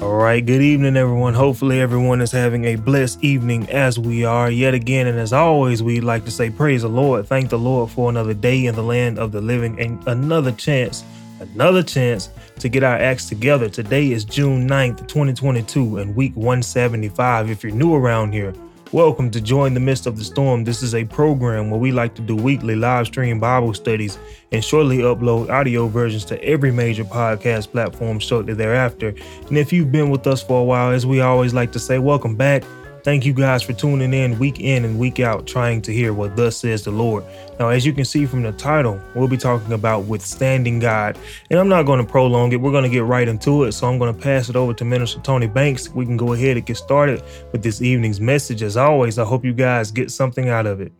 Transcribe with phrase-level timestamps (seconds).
[0.00, 1.34] All right, good evening, everyone.
[1.34, 5.06] Hopefully, everyone is having a blessed evening as we are yet again.
[5.06, 7.26] And as always, we'd like to say, Praise the Lord.
[7.26, 11.04] Thank the Lord for another day in the land of the living and another chance,
[11.40, 13.68] another chance to get our acts together.
[13.68, 17.50] Today is June 9th, 2022, and week 175.
[17.50, 18.54] If you're new around here,
[18.92, 20.64] Welcome to Joy in the Midst of the Storm.
[20.64, 24.18] This is a program where we like to do weekly live stream Bible studies
[24.50, 29.14] and shortly upload audio versions to every major podcast platform shortly thereafter.
[29.46, 32.00] And if you've been with us for a while, as we always like to say,
[32.00, 32.64] welcome back.
[33.02, 36.36] Thank you guys for tuning in week in and week out, trying to hear what
[36.36, 37.24] thus says the Lord.
[37.58, 41.18] Now, as you can see from the title, we'll be talking about withstanding God.
[41.50, 43.72] And I'm not going to prolong it, we're going to get right into it.
[43.72, 45.88] So I'm going to pass it over to Minister Tony Banks.
[45.88, 48.62] We can go ahead and get started with this evening's message.
[48.62, 50.92] As always, I hope you guys get something out of it.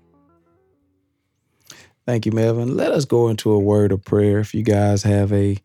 [2.07, 2.77] Thank you, Melvin.
[2.77, 4.39] Let us go into a word of prayer.
[4.39, 5.59] If you guys have a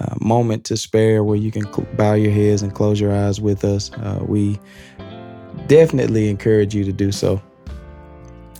[0.00, 3.40] uh, moment to spare where you can cl- bow your heads and close your eyes
[3.40, 4.58] with us, uh, we
[5.66, 7.40] definitely encourage you to do so.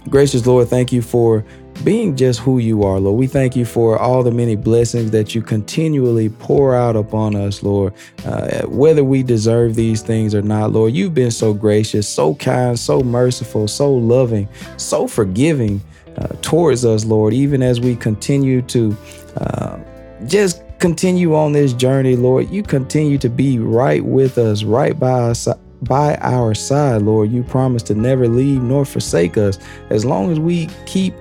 [0.09, 1.45] Gracious Lord, thank you for
[1.85, 3.19] being just who you are, Lord.
[3.19, 7.63] We thank you for all the many blessings that you continually pour out upon us,
[7.63, 7.93] Lord.
[8.25, 12.79] Uh, whether we deserve these things or not, Lord, you've been so gracious, so kind,
[12.79, 15.81] so merciful, so loving, so forgiving
[16.17, 18.97] uh, towards us, Lord, even as we continue to
[19.37, 19.79] uh,
[20.27, 22.51] just continue on this journey, Lord.
[22.51, 25.47] You continue to be right with us, right by us
[25.83, 27.31] by our side, Lord.
[27.31, 29.59] You promise to never leave nor forsake us
[29.91, 31.15] as long as we keep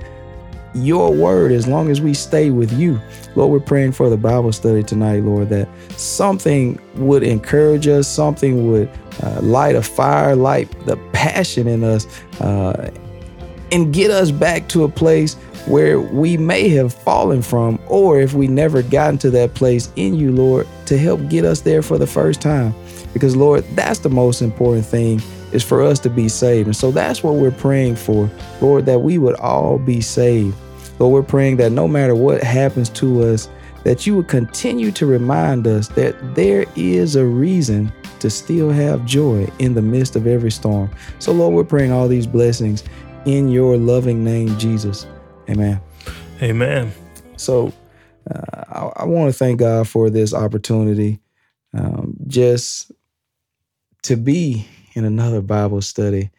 [0.75, 2.99] your word, as long as we stay with you.
[3.35, 8.71] Lord, we're praying for the Bible study tonight, Lord, that something would encourage us, something
[8.71, 8.89] would
[9.23, 12.05] uh, light a fire, light the passion in us,
[12.39, 12.91] uh,
[13.71, 18.33] and get us back to a place where we may have fallen from, or if
[18.33, 21.97] we never gotten to that place in you, Lord, to help get us there for
[21.97, 22.73] the first time.
[23.13, 25.21] Because, Lord, that's the most important thing
[25.51, 26.67] is for us to be saved.
[26.67, 28.29] And so that's what we're praying for,
[28.61, 30.55] Lord, that we would all be saved.
[30.99, 33.49] Lord, we're praying that no matter what happens to us,
[33.83, 39.05] that you would continue to remind us that there is a reason to still have
[39.05, 40.91] joy in the midst of every storm.
[41.19, 42.83] So, Lord, we're praying all these blessings
[43.25, 45.07] in your loving name, Jesus.
[45.49, 45.79] Amen.
[46.41, 46.91] Amen.
[47.37, 47.71] So,
[48.29, 51.19] uh, I, I want to thank God for this opportunity.
[51.73, 52.91] Um, just
[54.03, 56.31] to be in another Bible study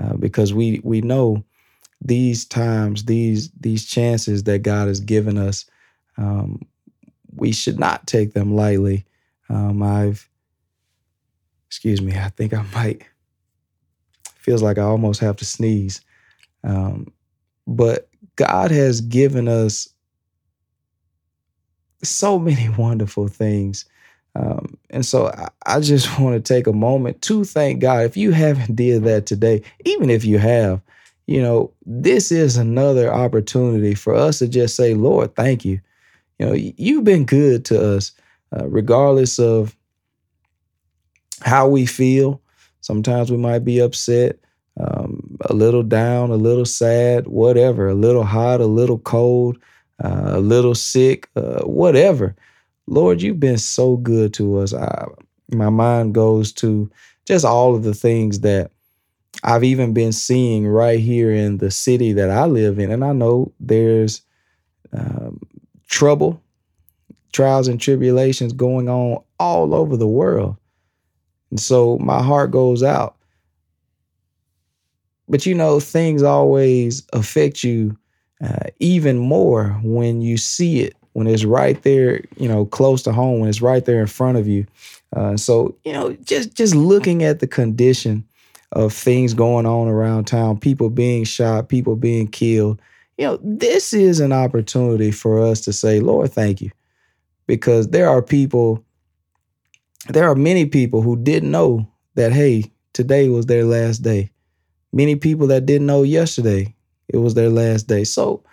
[0.00, 1.44] uh, because we we know
[2.00, 5.66] these times, these these chances that God has given us,
[6.16, 6.62] um,
[7.34, 9.04] we should not take them lightly.
[9.48, 10.28] Um, I've,
[11.66, 13.02] excuse me, I think I might.
[14.36, 16.00] Feels like I almost have to sneeze,
[16.64, 17.12] um,
[17.66, 19.88] but God has given us
[22.02, 23.84] so many wonderful things
[24.34, 25.32] um, and so
[25.66, 28.04] I, just want to take a moment to thank God.
[28.04, 30.80] If you haven't did that today, even if you have,
[31.26, 35.80] you know, this is another opportunity for us to just say, Lord, thank you.
[36.38, 38.12] You know, you've been good to us,
[38.56, 39.76] uh, regardless of
[41.42, 42.40] how we feel.
[42.80, 44.38] Sometimes we might be upset,
[44.80, 49.58] um, a little down, a little sad, whatever, a little hot, a little cold,
[50.02, 52.36] uh, a little sick, uh, whatever.
[52.88, 54.72] Lord, you've been so good to us.
[54.72, 55.06] I,
[55.52, 56.90] my mind goes to
[57.26, 58.70] just all of the things that
[59.44, 62.90] I've even been seeing right here in the city that I live in.
[62.90, 64.22] And I know there's
[64.94, 65.38] um,
[65.86, 66.42] trouble,
[67.32, 70.56] trials, and tribulations going on all over the world.
[71.50, 73.16] And so my heart goes out.
[75.28, 77.98] But you know, things always affect you
[78.42, 83.12] uh, even more when you see it when it's right there, you know, close to
[83.12, 84.64] home, when it's right there in front of you.
[85.16, 88.24] Uh, so, you know, just just looking at the condition
[88.70, 92.80] of things going on around town, people being shot, people being killed,
[93.16, 96.70] you know, this is an opportunity for us to say, Lord, thank you.
[97.48, 98.84] Because there are people,
[100.08, 104.30] there are many people who didn't know that, hey, today was their last day.
[104.92, 106.76] Many people that didn't know yesterday
[107.08, 108.04] it was their last day.
[108.04, 108.44] So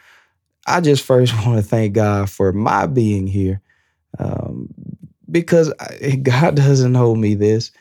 [0.66, 3.62] I just first want to thank God for my being here
[4.20, 4.74] um,
[5.30, 7.72] because I, God doesn't owe me this.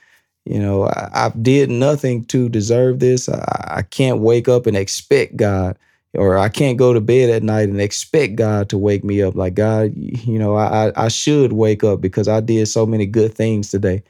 [0.45, 3.29] You know, I, I did nothing to deserve this.
[3.29, 5.79] I, I, can't wake up and expect God,
[6.13, 9.37] or I can't go to bed at night and expect God to wake me up.
[9.37, 13.35] Like, God, you know, I, I should wake up because I did so many good
[13.35, 14.03] things today.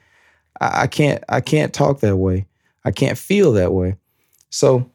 [0.61, 2.47] I, I can't I can't talk that way.
[2.85, 3.97] I can't feel that way.
[4.51, 4.91] So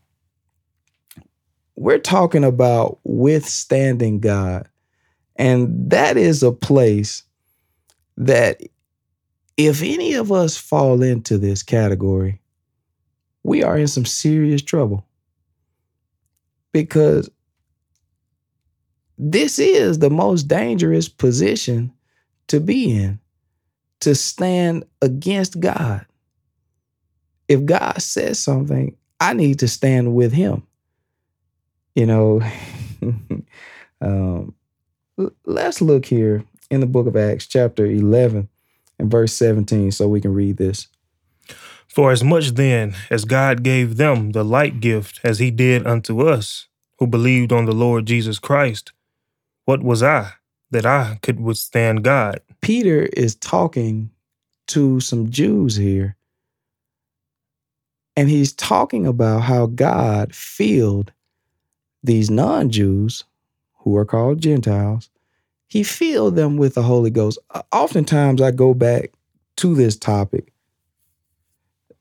[1.80, 4.68] we're talking about withstanding God.
[5.38, 7.24] And that is a place
[8.18, 8.60] that
[9.56, 12.42] if any of us fall into this category,
[13.44, 15.06] we are in some serious trouble
[16.74, 17.30] because
[19.18, 21.94] this is the most dangerous position
[22.48, 23.20] to be in
[24.02, 26.06] to stand against God.
[27.48, 30.64] If God says something, I need to stand with him.
[31.96, 32.42] You know,
[34.02, 34.54] um,
[35.46, 38.48] let's look here in the book of Acts, chapter 11
[39.00, 40.88] and verse 17, so we can read this.
[41.88, 46.28] For as much then as God gave them the like gift as he did unto
[46.28, 46.68] us,
[47.00, 48.92] who believed on the Lord Jesus Christ,
[49.66, 50.34] what was I
[50.72, 52.42] that I could withstand God?
[52.62, 54.12] Peter is talking
[54.68, 56.16] to some Jews here.
[58.16, 61.14] And he's talking about how God filled
[62.04, 63.24] these non Jews,
[63.80, 65.10] who are called Gentiles,
[65.68, 67.40] he filled them with the Holy Ghost.
[67.72, 69.12] Oftentimes, I go back
[69.58, 70.52] to this topic,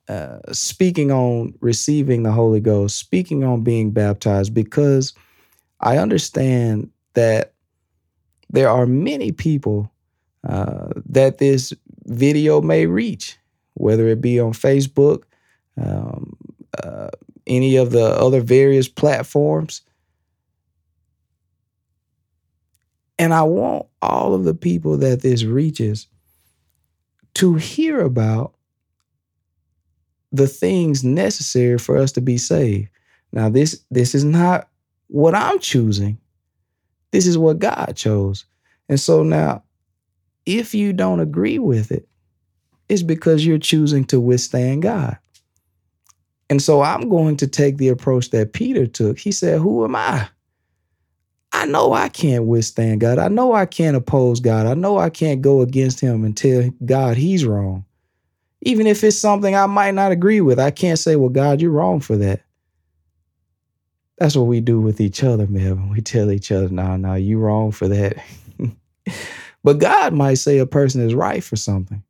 [0.08, 5.12] uh, speaking on receiving the Holy Ghost, speaking on being baptized, because
[5.80, 7.52] I understand that
[8.50, 9.92] there are many people
[10.48, 11.74] uh, that this
[12.06, 13.36] video may reach,
[13.74, 15.24] whether it be on Facebook,
[15.76, 16.36] um,
[16.82, 17.08] uh,
[17.46, 19.82] any of the other various platforms.
[23.18, 26.06] And I want all of the people that this reaches
[27.34, 28.54] to hear about
[30.30, 32.88] the things necessary for us to be saved.
[33.32, 34.68] Now, this this is not
[35.08, 36.18] what I'm choosing.
[37.10, 38.44] This is what God chose.
[38.88, 39.62] And so now,
[40.46, 42.08] if you don't agree with it,
[42.88, 45.18] it's because you're choosing to withstand God.
[46.50, 49.18] And so I'm going to take the approach that Peter took.
[49.18, 50.28] He said, Who am I?
[51.58, 53.18] I know I can't withstand God.
[53.18, 54.66] I know I can't oppose God.
[54.66, 57.84] I know I can't go against Him and tell God He's wrong.
[58.62, 61.72] Even if it's something I might not agree with, I can't say, Well, God, you're
[61.72, 62.42] wrong for that.
[64.18, 65.90] That's what we do with each other, Melvin.
[65.90, 68.16] We tell each other, no, no, you're wrong for that.
[69.64, 72.04] but God might say a person is right for something.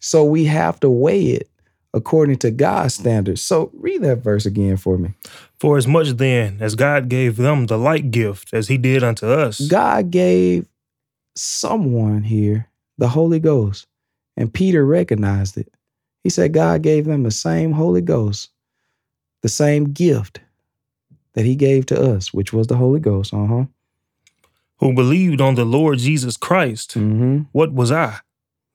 [0.00, 1.48] So we have to weigh it
[1.92, 3.42] according to God's standards.
[3.42, 5.10] So read that verse again for me.
[5.58, 9.26] For as much then as God gave them the like gift as he did unto
[9.26, 9.60] us.
[9.60, 10.66] God gave
[11.34, 13.86] someone here the Holy Ghost,
[14.36, 15.72] and Peter recognized it.
[16.22, 18.50] He said God gave them the same Holy Ghost,
[19.42, 20.40] the same gift
[21.34, 23.32] that he gave to us, which was the Holy Ghost.
[23.32, 23.64] Uh huh.
[24.78, 26.94] Who believed on the Lord Jesus Christ.
[26.94, 27.42] Mm-hmm.
[27.52, 28.20] What was I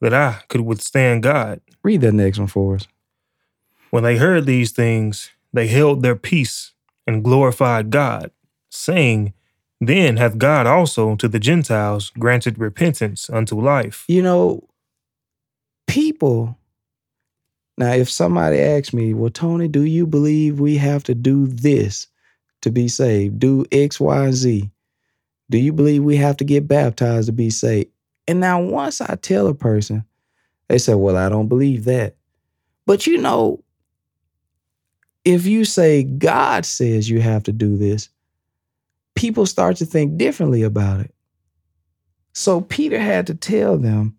[0.02, 1.62] that I could withstand God?
[1.84, 2.88] Read that next one for us.
[3.96, 6.74] When they heard these things, they held their peace
[7.08, 8.30] and glorified God,
[8.70, 9.34] saying,
[9.80, 14.04] Then hath God also to the Gentiles granted repentance unto life.
[14.10, 14.68] You know,
[15.88, 16.58] people.
[17.78, 22.08] Now, if somebody asks me, Well, Tony, do you believe we have to do this
[22.64, 23.40] to be saved?
[23.40, 24.70] Do X, Y, Z?
[25.50, 27.92] Do you believe we have to get baptized to be saved?
[28.28, 30.04] And now, once I tell a person,
[30.68, 32.18] they say, Well, I don't believe that.
[32.86, 33.64] But you know,
[35.26, 38.10] if you say God says you have to do this,
[39.16, 41.14] people start to think differently about it.
[42.34, 44.16] So Peter had to tell them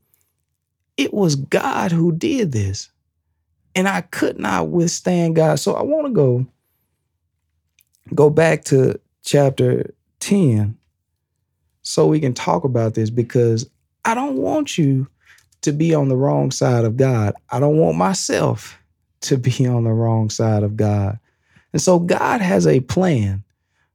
[0.97, 2.91] it was God who did this.
[3.75, 5.61] And I could not withstand God.
[5.61, 6.47] So I want to go
[8.15, 10.77] go back to chapter 10
[11.83, 13.69] so we can talk about this because
[14.05, 15.09] I don't want you
[15.63, 17.35] to be on the wrong side of God.
[17.51, 18.79] I don't want myself
[19.27, 21.19] to be on the wrong side of God.
[21.73, 23.45] And so God has a plan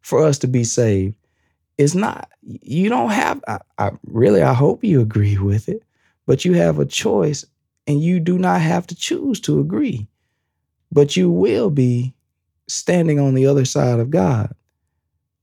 [0.02, 1.16] for us to be saved.
[1.78, 5.84] It's not, you don't have, I, I really, I hope you agree with it,
[6.26, 7.46] but you have a choice
[7.88, 10.08] and you do not have to choose to agree,
[10.92, 12.14] but you will be
[12.68, 14.54] standing on the other side of God.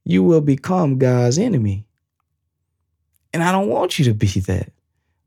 [0.05, 1.85] You will become God's enemy.
[3.33, 4.71] And I don't want you to be that.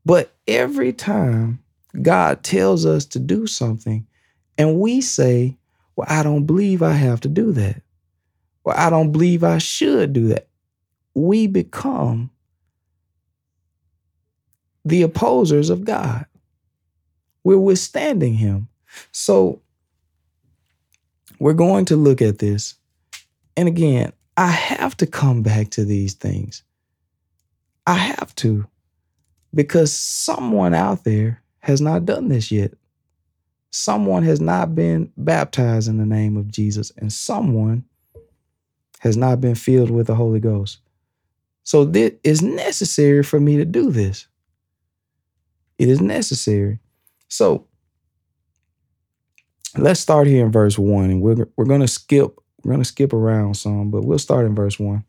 [0.04, 1.62] But every time
[2.00, 4.06] God tells us to do something,
[4.58, 5.56] and we say,
[5.96, 7.82] Well, I don't believe I have to do that.
[8.64, 10.46] Well, I don't believe I should do that.
[11.14, 12.30] We become
[14.84, 16.26] the opposers of God.
[17.44, 18.68] We're withstanding Him.
[19.10, 19.60] So
[21.38, 22.74] we're going to look at this.
[23.56, 26.62] And again, I have to come back to these things.
[27.86, 28.66] I have to,
[29.54, 32.72] because someone out there has not done this yet
[33.72, 37.84] someone has not been baptized in the name of Jesus, and someone
[39.00, 40.78] has not been filled with the Holy Ghost.
[41.64, 44.28] So it is necessary for me to do this.
[45.78, 46.78] It is necessary.
[47.28, 47.66] So
[49.76, 53.54] let's start here in verse one, and we're we're gonna skip we're gonna skip around
[53.54, 55.04] some, but we'll start in verse one.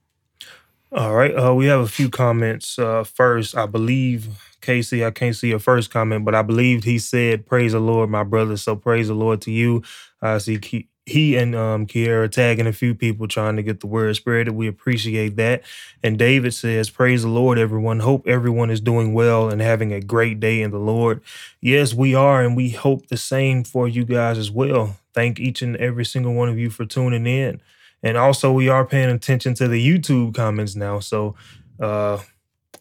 [0.94, 1.32] All right.
[1.36, 2.78] Uh, we have a few comments.
[2.78, 4.28] Uh, first, I believe
[4.62, 5.04] Casey.
[5.06, 8.24] I can't see your first comment, but I believe he said, "Praise the Lord, my
[8.24, 9.84] brother." So praise the Lord to you.
[10.22, 10.60] I see
[11.06, 14.48] he and um, Kiera tagging a few people trying to get the word spread.
[14.50, 15.64] We appreciate that.
[16.02, 18.00] And David says, Praise the Lord, everyone.
[18.00, 21.22] Hope everyone is doing well and having a great day in the Lord.
[21.60, 24.98] Yes, we are, and we hope the same for you guys as well.
[25.14, 27.62] Thank each and every single one of you for tuning in.
[28.04, 31.00] And also, we are paying attention to the YouTube comments now.
[31.00, 31.36] So,
[31.80, 32.20] uh,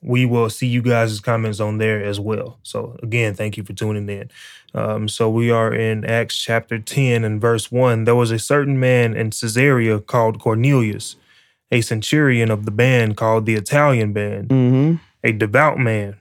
[0.02, 2.59] we will see you guys' comments on there as well.
[2.62, 4.31] So again, thank you for tuning in.
[4.75, 8.05] Um, so we are in Acts chapter 10 and verse 1.
[8.05, 11.17] There was a certain man in Caesarea called Cornelius,
[11.71, 14.97] a centurion of the band called the Italian band, mm-hmm.
[15.23, 16.17] a devout man,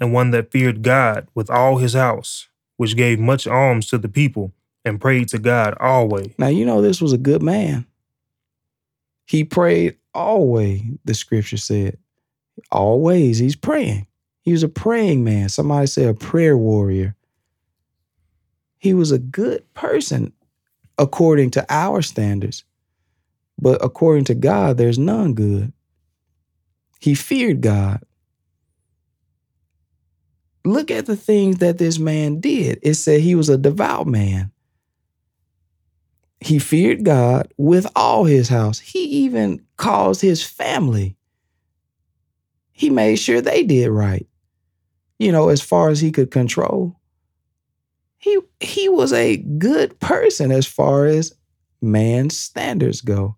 [0.00, 4.08] and one that feared God with all his house, which gave much alms to the
[4.08, 4.52] people
[4.84, 6.32] and prayed to God always.
[6.38, 7.86] Now, you know, this was a good man.
[9.26, 11.98] He prayed always, the scripture said.
[12.70, 14.06] Always, he's praying.
[14.40, 15.48] He was a praying man.
[15.48, 17.16] Somebody say a prayer warrior.
[18.78, 20.32] He was a good person
[20.96, 22.64] according to our standards.
[23.58, 25.72] But according to God, there's none good.
[27.00, 28.02] He feared God.
[30.64, 32.78] Look at the things that this man did.
[32.82, 34.50] It said he was a devout man.
[36.46, 38.78] He feared God with all his house.
[38.78, 41.16] He even caused his family
[42.76, 44.26] he made sure they did right.
[45.18, 47.00] You know, as far as he could control.
[48.18, 51.34] He he was a good person as far as
[51.80, 53.36] man's standards go.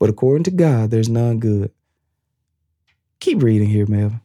[0.00, 1.70] But according to God, there's none good.
[3.20, 4.22] Keep reading here, Melvin.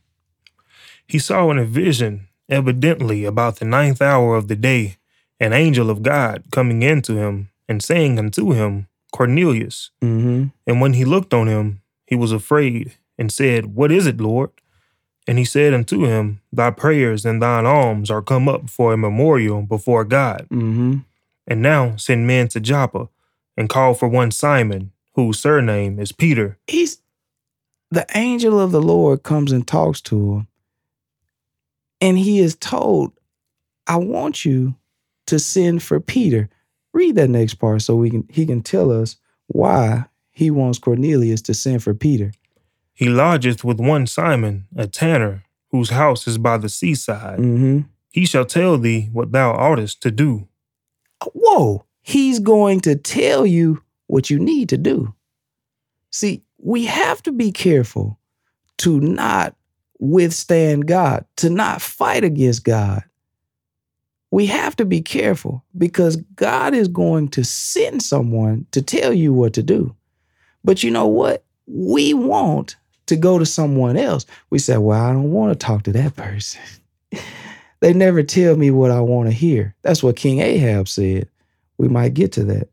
[1.05, 4.97] He saw in a vision, evidently about the ninth hour of the day,
[5.39, 9.91] an angel of God coming into him and saying unto him, Cornelius.
[10.03, 10.47] Mm-hmm.
[10.67, 14.51] And when he looked on him, he was afraid and said, What is it, Lord?
[15.27, 18.97] And he said unto him, Thy prayers and thine alms are come up for a
[18.97, 20.47] memorial before God.
[20.51, 20.97] Mm-hmm.
[21.47, 23.09] And now send men to Joppa
[23.57, 26.57] and call for one Simon, whose surname is Peter.
[26.67, 27.01] He's
[27.91, 30.47] the angel of the Lord comes and talks to him.
[32.01, 33.13] And he is told,
[33.87, 34.75] I want you
[35.27, 36.49] to send for Peter.
[36.95, 41.41] Read that next part so we can he can tell us why he wants Cornelius
[41.41, 42.31] to send for Peter.
[42.93, 47.39] He lodgeth with one Simon, a tanner, whose house is by the seaside.
[47.39, 47.81] Mm-hmm.
[48.11, 50.47] He shall tell thee what thou oughtest to do.
[51.33, 55.13] Whoa, he's going to tell you what you need to do.
[56.11, 58.17] See, we have to be careful
[58.77, 59.53] to not
[59.99, 63.03] withstand God, to not fight against God.
[64.35, 69.31] We have to be careful because God is going to send someone to tell you
[69.31, 69.95] what to do.
[70.61, 71.45] But you know what?
[71.67, 72.75] We want
[73.05, 74.25] to go to someone else.
[74.49, 76.59] We say, well, I don't want to talk to that person.
[77.79, 79.73] they never tell me what I want to hear.
[79.83, 81.29] That's what King Ahab said.
[81.77, 82.67] We might get to that.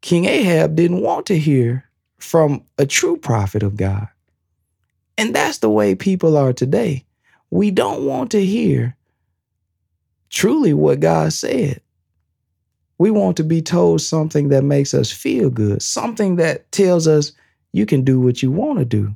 [0.00, 1.84] King Ahab didn't want to hear
[2.16, 4.08] from a true prophet of God.
[5.18, 7.04] And that's the way people are today.
[7.50, 8.96] We don't want to hear
[10.30, 11.80] truly what God said.
[12.98, 17.32] We want to be told something that makes us feel good, something that tells us
[17.72, 19.14] you can do what you want to do.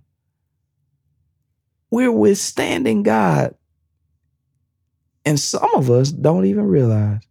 [1.90, 3.55] We're withstanding God.
[5.25, 7.23] And some of us don't even realize.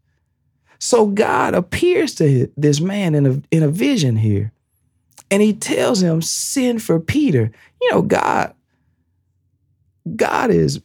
[0.79, 4.51] So God appears to this man in a, in a vision here.
[5.29, 7.51] And he tells him, send for Peter.
[7.81, 8.55] You know, God,
[10.15, 10.81] God is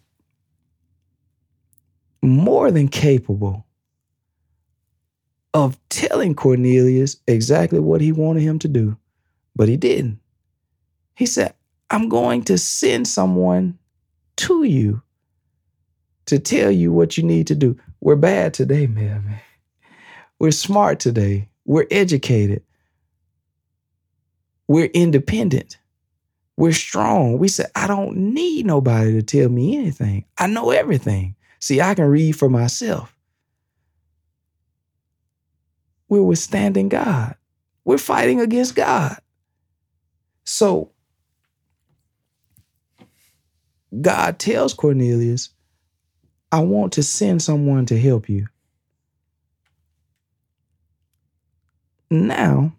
[2.24, 3.66] more than capable
[5.52, 8.96] of telling Cornelius exactly what he wanted him to do,
[9.54, 10.18] but he didn't.
[11.14, 11.54] He said,
[11.90, 13.78] I'm going to send someone
[14.36, 15.02] to you
[16.26, 17.78] to tell you what you need to do.
[18.00, 19.40] We're bad today, man.
[20.38, 21.48] We're smart today.
[21.64, 22.62] We're educated.
[24.66, 25.78] We're independent.
[26.56, 27.38] We're strong.
[27.38, 30.24] We said, I don't need nobody to tell me anything.
[30.38, 31.36] I know everything.
[31.64, 33.16] See, I can read for myself.
[36.10, 37.36] We're withstanding God.
[37.86, 39.16] We're fighting against God.
[40.44, 40.90] So
[43.98, 45.48] God tells Cornelius,
[46.52, 48.46] I want to send someone to help you.
[52.10, 52.74] Now,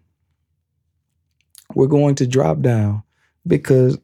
[1.74, 3.02] we're going to drop down
[3.44, 3.98] because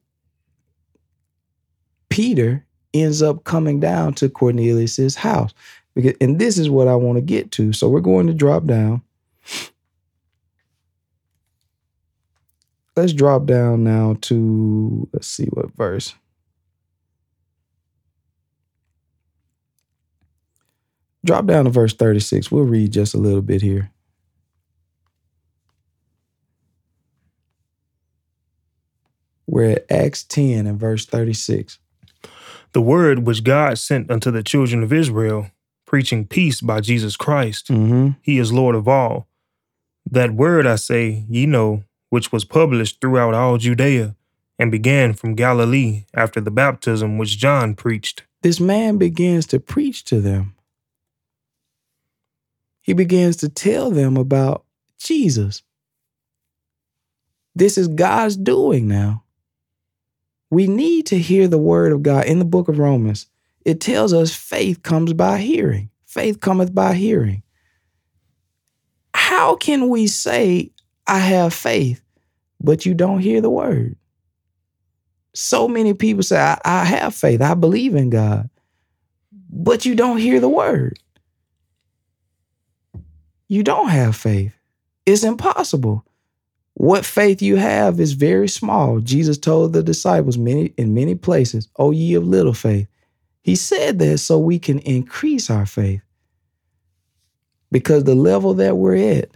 [2.09, 5.53] Peter ends up coming down to Cornelius's house.
[5.95, 7.73] Because, and this is what I want to get to.
[7.73, 9.03] So we're going to drop down.
[12.97, 16.15] Let's drop down now to, let's see what verse.
[21.25, 22.51] Drop down to verse 36.
[22.51, 23.91] We'll read just a little bit here.
[29.47, 31.79] We're at Acts 10 and verse 36.
[32.73, 35.51] The word which God sent unto the children of Israel,
[35.87, 37.69] preaching peace by Jesus Christ.
[37.69, 38.11] Mm-hmm.
[38.23, 39.29] He is Lord of all.
[40.11, 44.17] That word, I say, ye know, which was published throughout all Judea,
[44.59, 48.25] and began from Galilee after the baptism which John preached.
[48.43, 50.55] This man begins to preach to them.
[52.81, 54.65] He begins to tell them about
[54.99, 55.63] Jesus.
[57.55, 59.22] This is God's doing now.
[60.53, 63.25] We need to hear the word of God in the book of Romans.
[63.65, 65.89] It tells us faith comes by hearing.
[66.05, 67.43] Faith cometh by hearing.
[69.15, 70.71] How can we say,
[71.07, 72.03] I have faith,
[72.61, 73.97] but you don't hear the word?
[75.33, 78.51] So many people say, I, I have faith, I believe in God,
[79.49, 80.99] but you don't hear the word.
[83.49, 84.55] You don't have faith.
[85.07, 86.05] It's impossible.
[86.75, 89.01] What faith you have is very small.
[89.01, 92.89] Jesus told the disciples many in many places, "O ye of little faith."
[93.43, 96.03] He said that so we can increase our faith.
[97.71, 99.31] Because the level that we're at,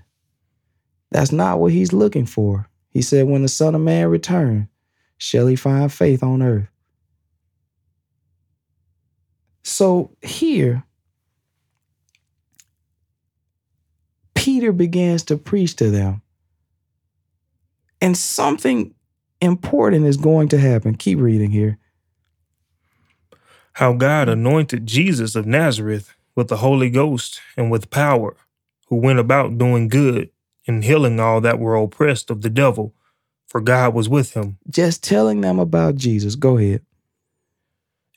[1.11, 2.69] that's not what he's looking for.
[2.91, 4.69] He said, When the Son of Man returns,
[5.19, 6.69] shall he find faith on earth?
[9.65, 10.85] So here,
[14.35, 16.23] Peter begins to preach to them.
[18.01, 18.95] And something
[19.41, 20.97] important is going to happen.
[20.97, 21.79] Keep reading here.
[23.75, 28.37] How God anointed Jesus of Nazareth with the Holy Ghost and with power,
[28.89, 30.31] who went about doing good
[30.67, 32.95] and healing all that were oppressed of the devil,
[33.47, 34.59] for God was with him.
[34.69, 36.35] Just telling them about Jesus.
[36.35, 36.83] Go ahead.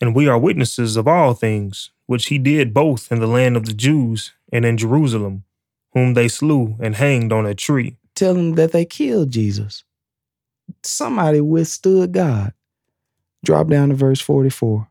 [0.02, 3.66] And we are witnesses of all things which he did both in the land of
[3.66, 5.44] the Jews and in Jerusalem,
[5.94, 7.98] whom they slew and hanged on a tree.
[8.20, 9.86] Tell them that they killed Jesus.
[10.84, 12.52] Somebody withstood God.
[13.46, 14.90] Drop down to verse 44.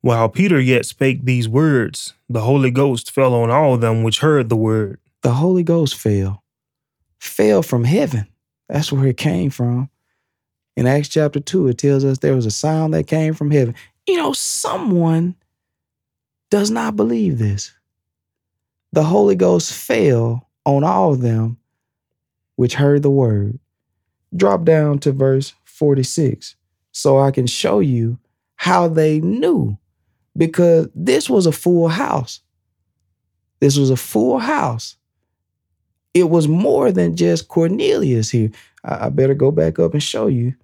[0.00, 4.48] While Peter yet spake these words, the Holy Ghost fell on all them which heard
[4.48, 4.98] the word.
[5.20, 6.42] The Holy Ghost fell.
[7.18, 8.26] Fell from heaven.
[8.70, 9.90] That's where it came from.
[10.78, 13.74] In Acts chapter 2, it tells us there was a sound that came from heaven.
[14.08, 15.36] You know, someone
[16.48, 17.74] does not believe this.
[18.94, 21.56] The Holy Ghost fell on all of them
[22.56, 23.58] which heard the word.
[24.34, 26.56] Drop down to verse 46
[26.92, 28.18] so I can show you
[28.56, 29.78] how they knew
[30.36, 32.40] because this was a full house.
[33.60, 34.96] This was a full house.
[36.12, 38.50] It was more than just Cornelius here.
[38.84, 40.54] I, I better go back up and show you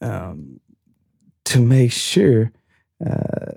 [0.00, 0.60] um,
[1.44, 2.52] to make sure.
[3.04, 3.52] Uh,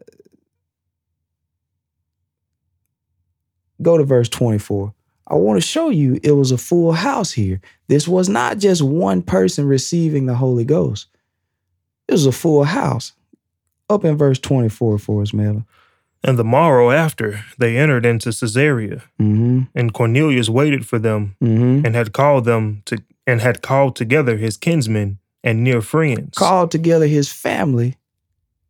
[3.86, 4.94] go to verse 24.
[5.28, 7.60] I want to show you it was a full house here.
[7.88, 11.08] This was not just one person receiving the Holy Ghost.
[12.08, 13.14] It was a full house.
[13.90, 15.66] Up in verse 24 for us, Melvin.
[16.24, 19.62] And the morrow after, they entered into Caesarea, Mm-hmm.
[19.76, 21.86] and Cornelius waited for them, Mm-hmm.
[21.86, 26.36] and had called them to, and had called together his kinsmen and near friends.
[26.38, 27.96] Called together his family,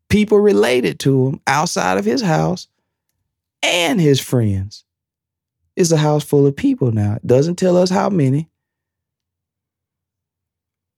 [0.10, 2.68] people related to him outside of his house,
[3.62, 4.85] and his friends.
[5.76, 7.16] It's a house full of people now.
[7.16, 8.50] It doesn't tell us how many,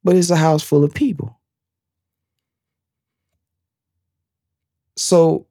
[0.03, 1.37] but it's a house full of people.
[4.95, 5.45] So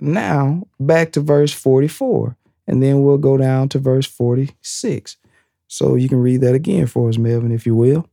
[0.00, 5.16] now back to verse 44, and then we'll go down to verse 46.
[5.68, 8.08] So you can read that again for us, Melvin, if you will.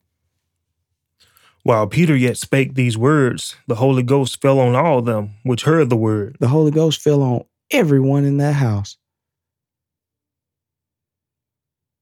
[1.63, 5.89] While Peter yet spake these words, the Holy Ghost fell on all them which heard
[5.89, 6.37] the word.
[6.39, 8.97] The Holy Ghost fell on everyone in that house.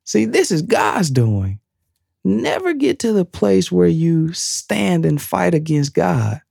[0.07, 1.59] See, this is God's doing.
[2.23, 6.41] Never get to the place where you stand and fight against God.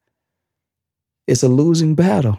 [1.27, 2.39] It's a losing battle.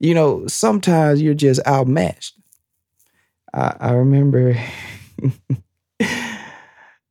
[0.00, 2.34] You know, sometimes you're just outmatched.
[3.54, 4.60] I, I remember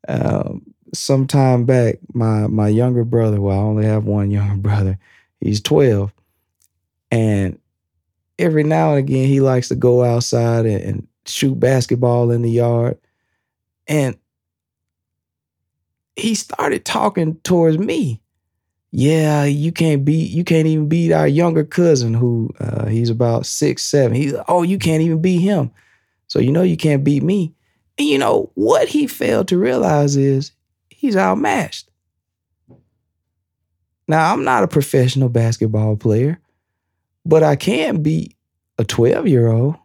[0.09, 4.99] um, some time back, my my younger brother, well, I only have one younger brother,
[5.39, 6.11] he's 12.
[7.09, 7.57] And
[8.37, 12.51] every now and again, he likes to go outside and, and shoot basketball in the
[12.51, 12.97] yard.
[13.87, 14.17] And
[16.15, 18.21] he started talking towards me.
[18.91, 23.45] Yeah, you can't beat, you can't even beat our younger cousin who uh, he's about
[23.45, 24.15] six, seven.
[24.15, 25.71] He's oh, you can't even beat him.
[26.27, 27.53] So you know you can't beat me.
[27.97, 30.51] And you know what he failed to realize is
[30.89, 31.89] he's outmatched.
[34.07, 36.39] Now, I'm not a professional basketball player,
[37.25, 38.35] but I can beat
[38.77, 39.75] a 12 year old.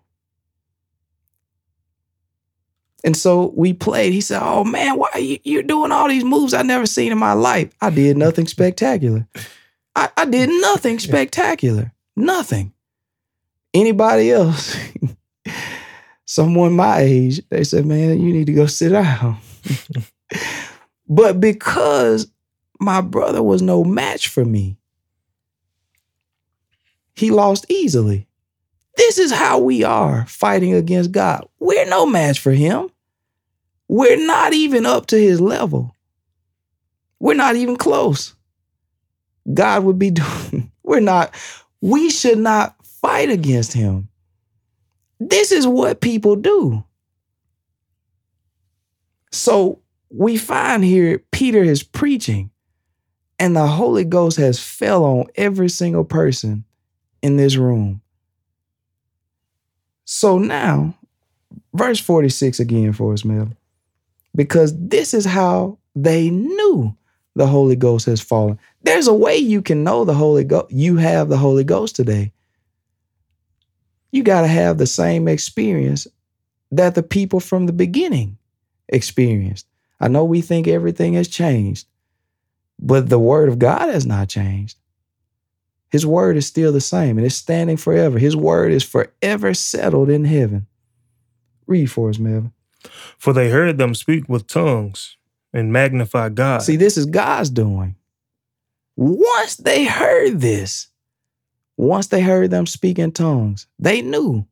[3.04, 4.12] And so we played.
[4.12, 7.12] He said, Oh man, why are you, you're doing all these moves I never seen
[7.12, 7.72] in my life?
[7.80, 9.26] I did nothing spectacular.
[9.96, 11.92] I, I did nothing spectacular.
[12.16, 12.72] Nothing.
[13.72, 14.76] Anybody else,
[16.24, 19.38] someone my age, they said, Man, you need to go sit down.
[21.08, 22.30] but because
[22.80, 24.76] my brother was no match for me,
[27.14, 28.26] he lost easily.
[28.96, 31.48] This is how we are fighting against God.
[31.58, 32.90] We're no match for him.
[33.88, 35.96] We're not even up to his level.
[37.18, 38.34] We're not even close.
[39.52, 41.34] God would be doing, we're not,
[41.80, 44.08] we should not fight against him.
[45.18, 46.84] This is what people do.
[49.32, 52.50] So we find here Peter is preaching,
[53.38, 56.64] and the Holy Ghost has fell on every single person
[57.22, 58.00] in this room.
[60.12, 60.96] So now,
[61.72, 63.52] verse 46 again for us, Mel.
[64.34, 66.96] Because this is how they knew
[67.36, 68.58] the Holy Ghost has fallen.
[68.82, 70.72] There's a way you can know the Holy Ghost.
[70.72, 72.32] You have the Holy Ghost today.
[74.10, 76.08] You got to have the same experience
[76.72, 78.36] that the people from the beginning
[78.88, 79.68] experienced.
[80.00, 81.86] I know we think everything has changed,
[82.80, 84.76] but the word of God has not changed.
[85.90, 88.18] His word is still the same and it's standing forever.
[88.18, 90.66] His word is forever settled in heaven.
[91.66, 92.52] Read for us, Melvin.
[93.18, 95.16] For they heard them speak with tongues
[95.52, 96.62] and magnify God.
[96.62, 97.96] See, this is God's doing.
[98.96, 100.88] Once they heard this,
[101.76, 104.46] once they heard them speak in tongues, they knew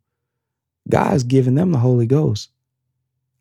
[0.88, 2.51] God's giving them the Holy Ghost.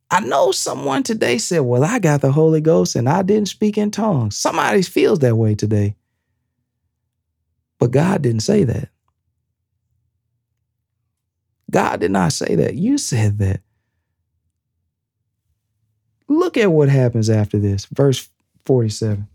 [0.10, 3.78] I know someone today said, Well, I got the Holy Ghost and I didn't speak
[3.78, 4.38] in tongues.
[4.38, 5.96] Somebody feels that way today.
[7.80, 8.90] But God didn't say that.
[11.70, 12.76] God did not say that.
[12.76, 13.62] You said that.
[16.28, 17.86] Look at what happens after this.
[17.86, 18.30] Verse
[18.66, 19.28] 47.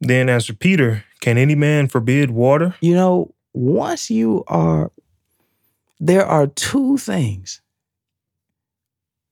[0.00, 2.74] Then answered Peter, Can any man forbid water?
[2.80, 4.90] You know, once you are,
[6.00, 7.62] there are two things.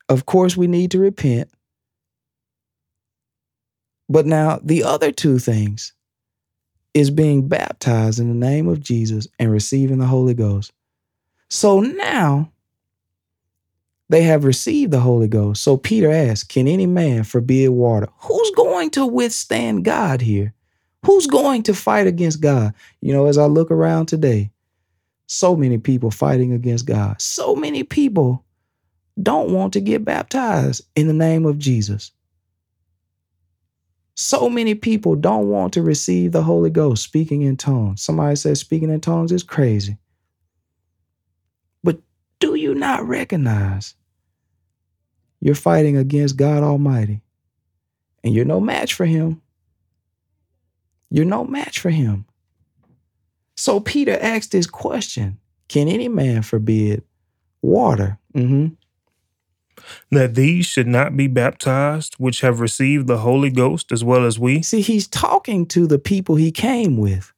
[0.09, 1.51] Of course, we need to repent.
[4.09, 5.95] But now, the other two things
[6.95, 10.73] is being baptized in the name of Jesus and receiving the Holy Ghost.
[11.49, 12.51] So now
[14.09, 15.63] they have received the Holy Ghost.
[15.63, 18.09] So Peter asked, Can any man forbid water?
[18.19, 20.53] Who's going to withstand God here?
[21.07, 22.75] Who's going to fight against God?
[23.01, 24.51] You know, as I look around today,
[25.27, 27.21] so many people fighting against God.
[27.21, 28.45] So many people
[29.21, 32.13] don't want to get baptized in the name of Jesus.
[34.23, 38.03] So many people don't want to receive the Holy Ghost speaking in tongues.
[38.03, 39.99] Somebody says speaking in tongues is crazy.
[41.83, 41.99] But
[42.39, 43.95] do you not recognize
[45.41, 47.21] you're fighting against God Almighty
[48.23, 49.43] and you're no match for Him?
[51.11, 52.25] You're no match for Him.
[53.57, 57.03] So Peter asked this question Can any man forbid
[57.61, 58.21] water?
[58.35, 58.75] Mm-hmm
[60.11, 64.39] that these should not be baptized, which have received the Holy Ghost as well as
[64.39, 64.63] we?
[64.63, 67.33] See, he's talking to the people he came with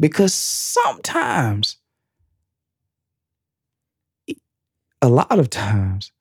[0.00, 1.76] because sometimes,
[5.02, 6.12] a lot of times,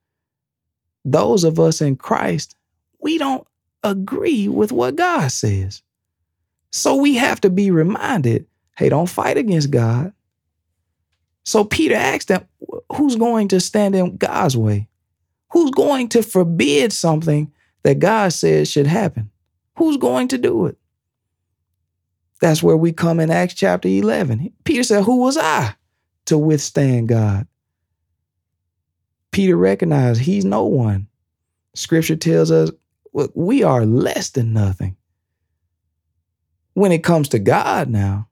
[1.03, 2.55] those of us in Christ,
[2.99, 3.47] we don't
[3.83, 5.83] agree with what God says.
[6.71, 10.11] So we have to be reminded hey, don't fight against God.
[11.43, 12.45] So Peter asked them,
[12.91, 14.89] who's going to stand in God's way?
[15.55, 17.49] Who's going to forbid something
[17.83, 19.31] that God says should happen?
[19.77, 20.77] Who's going to do it?
[22.41, 24.51] That's where we come in Acts chapter 11.
[24.65, 25.75] Peter said, Who was I
[26.25, 27.47] to withstand God?
[29.31, 31.07] Peter recognized he's no one.
[31.73, 32.69] Scripture tells us
[33.33, 34.97] we are less than nothing.
[36.73, 38.27] When it comes to God now,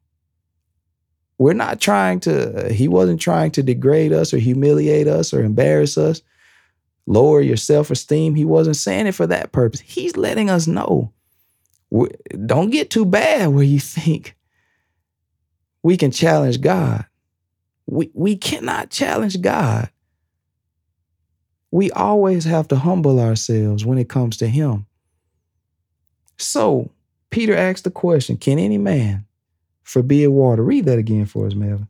[1.38, 5.98] we're not trying to, he wasn't trying to degrade us or humiliate us or embarrass
[5.98, 6.22] us
[7.06, 8.36] lower your self esteem.
[8.36, 9.80] He wasn't saying it for that purpose.
[9.82, 11.14] He's letting us know
[12.46, 14.36] don't get too bad where you think
[15.82, 17.06] we can challenge God.
[17.86, 19.90] We, we cannot challenge God.
[21.72, 24.86] We always have to humble ourselves when it comes to Him.
[26.38, 26.92] So,
[27.30, 29.26] Peter asked the question Can any man
[29.84, 30.64] forbid water?
[30.64, 31.88] Read that again for us, Melvin.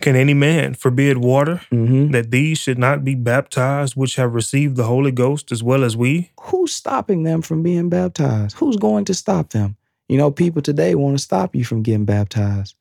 [0.00, 2.10] Can any man forbid water Mm-hmm.
[2.12, 5.96] that these should not be baptized which have received the Holy Ghost as well as
[5.96, 6.30] we?
[6.40, 8.56] Who's stopping them from being baptized?
[8.56, 9.76] Who's going to stop them?
[10.08, 12.74] You know, people today want to stop you from getting baptized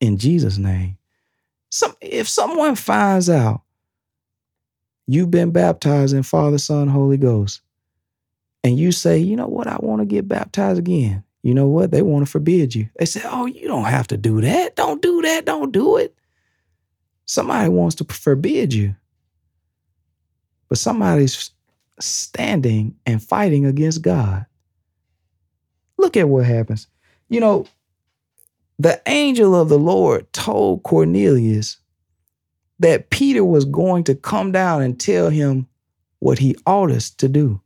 [0.00, 0.98] in Jesus' name.
[1.70, 3.62] Some, if someone finds out
[5.06, 7.60] you've been baptized in Father, Son, Holy Ghost,
[8.64, 11.22] and you say, you know what, I want to get baptized again.
[11.46, 11.92] You know what?
[11.92, 12.88] They want to forbid you.
[12.98, 14.74] They say, oh, you don't have to do that.
[14.74, 15.44] Don't do that.
[15.44, 16.12] Don't do it.
[17.24, 18.96] Somebody wants to forbid you.
[20.68, 21.52] But somebody's
[22.00, 24.44] standing and fighting against God.
[25.98, 26.88] Look at what happens.
[27.28, 27.66] You know,
[28.80, 31.76] the angel of the Lord told Cornelius
[32.80, 35.68] that Peter was going to come down and tell him
[36.18, 37.60] what he ought us to do.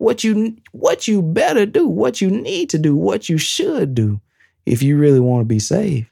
[0.00, 4.18] What you what you better do, what you need to do, what you should do
[4.64, 6.06] if you really want to be saved.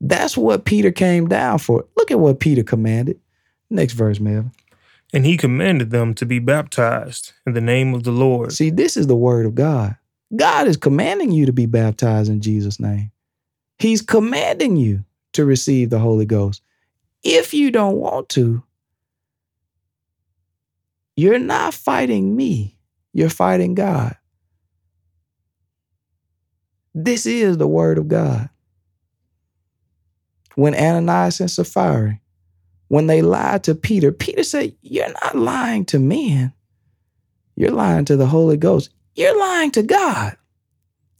[0.00, 1.84] That's what Peter came down for.
[1.94, 3.20] Look at what Peter commanded.
[3.68, 4.52] Next verse, Melvin.
[5.12, 8.54] And he commanded them to be baptized in the name of the Lord.
[8.54, 9.98] See, this is the word of God.
[10.34, 13.12] God is commanding you to be baptized in Jesus' name.
[13.78, 16.62] He's commanding you to receive the Holy Ghost.
[17.22, 18.62] If you don't want to,
[21.18, 22.76] you're not fighting me,
[23.12, 24.16] you're fighting God.
[26.94, 28.48] This is the word of God.
[30.54, 32.20] When Ananias and Sapphira,
[32.86, 36.52] when they lied to Peter, Peter said, You're not lying to men.
[37.56, 38.90] You're lying to the Holy Ghost.
[39.16, 40.36] You're lying to God.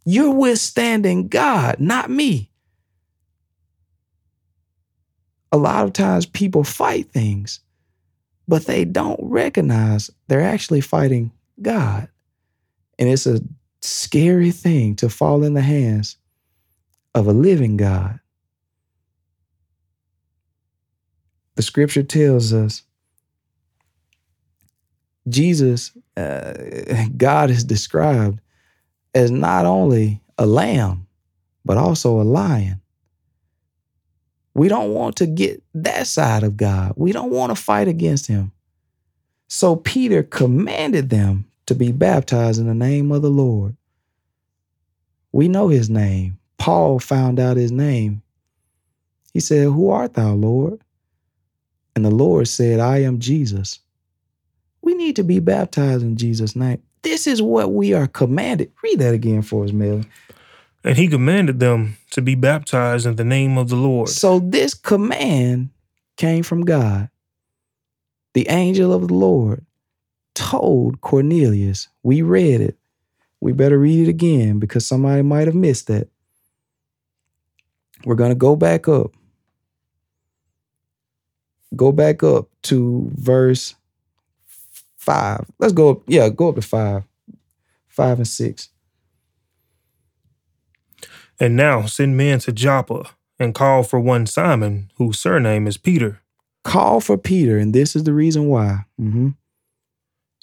[0.05, 2.53] You're withstanding God, not me.
[5.51, 7.59] A lot of times people fight things,
[8.49, 11.31] but they don't recognize they're actually fighting
[11.61, 12.09] God.
[12.99, 13.41] And it's a
[13.83, 16.17] scary thing to fall in the hands
[17.15, 18.19] of a living God.
[21.57, 22.83] The scripture tells us
[25.29, 26.55] Jesus, uh,
[27.17, 28.41] God is described
[29.15, 31.07] as not only a lamb,
[31.65, 32.81] but also a lion.
[34.59, 36.95] We don't want to get that side of God.
[36.97, 38.51] We don't want to fight against him.
[39.47, 43.77] So Peter commanded them to be baptized in the name of the Lord.
[45.31, 46.41] We know his name.
[46.59, 48.21] Paul found out his name.
[49.33, 50.81] He said, Who art thou, Lord?
[51.95, 53.79] And the Lord said, I am Jesus.
[54.83, 56.83] We need to be baptized in Jesus' name.
[57.03, 58.73] This is what we are commanded.
[58.83, 60.03] Read that again for us, Mel.
[60.85, 64.09] And he commanded them to be baptized in the name of the Lord.
[64.09, 65.71] So this command
[66.17, 67.11] came from God.
[68.35, 69.65] The angel of the Lord
[70.35, 72.77] told Cornelius, we read it.
[73.41, 76.09] We better read it again because somebody might have missed that.
[78.05, 79.13] We're going to go back up.
[81.75, 83.75] Go back up to verse
[84.97, 85.45] five.
[85.59, 86.03] Let's go up.
[86.07, 87.05] Yeah, go up to five.
[87.89, 88.69] Five and six.
[91.41, 96.21] And now send men to Joppa and call for one Simon, whose surname is Peter.
[96.65, 98.85] Call for Peter, and this is the reason why.
[99.01, 99.37] Mhm.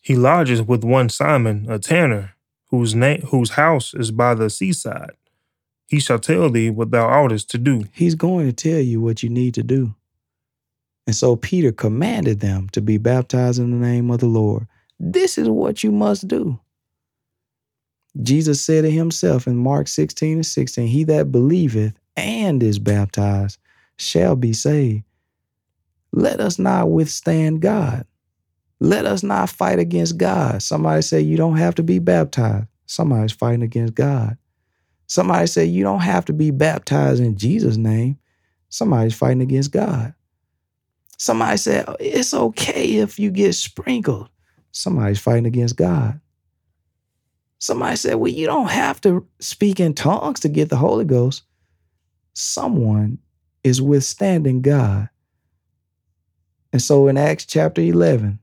[0.02, 2.32] He lodges with one Simon, a tanner,
[2.70, 5.12] whose name whose house is by the seaside.
[5.88, 7.84] He shall tell thee what thou oughtest to do.
[7.92, 9.96] He's going to tell you what you need to do.
[11.06, 14.66] And so Peter commanded them to be baptized in the name of the Lord.
[15.00, 16.60] This is what you must do.
[18.22, 23.60] Jesus said to himself in Mark 16 and 16, He that believeth and is baptized
[23.98, 25.04] shall be saved.
[26.12, 28.06] Let us not withstand God.
[28.80, 30.62] Let us not fight against God.
[30.62, 32.68] Somebody say you don't have to be baptized.
[32.86, 34.38] Somebody's fighting against God.
[35.08, 38.18] Somebody say you don't have to be baptized in Jesus' name.
[38.70, 40.14] Somebody's fighting against God.
[41.18, 44.30] Somebody said it's okay if you get sprinkled.
[44.72, 46.20] Somebody's fighting against God.
[47.60, 51.44] Somebody said, well, you don't have to speak in tongues to get the Holy Ghost.
[52.34, 53.18] Someone
[53.64, 55.10] is withstanding God.
[56.74, 58.40] And so in Acts chapter 11,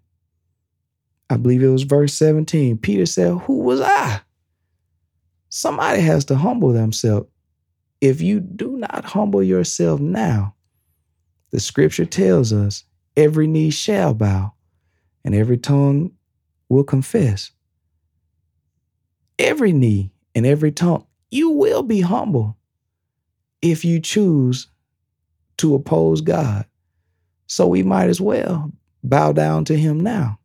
[1.29, 4.21] I believe it was verse 17, Peter said, Who was I?
[5.51, 7.29] Somebody has to humble themselves.
[8.01, 10.55] If you do not humble yourself now,
[11.51, 12.85] the scripture tells us
[13.17, 14.55] every knee shall bow
[15.25, 16.13] and every tongue
[16.69, 17.51] will confess.
[19.39, 22.57] Every knee and every tongue, you will be humble
[23.61, 24.69] if you choose
[25.59, 26.67] to oppose God.
[27.47, 28.71] So we might as well
[29.05, 30.39] bow down to him now.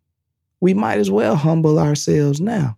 [0.60, 2.78] We might as well humble ourselves now.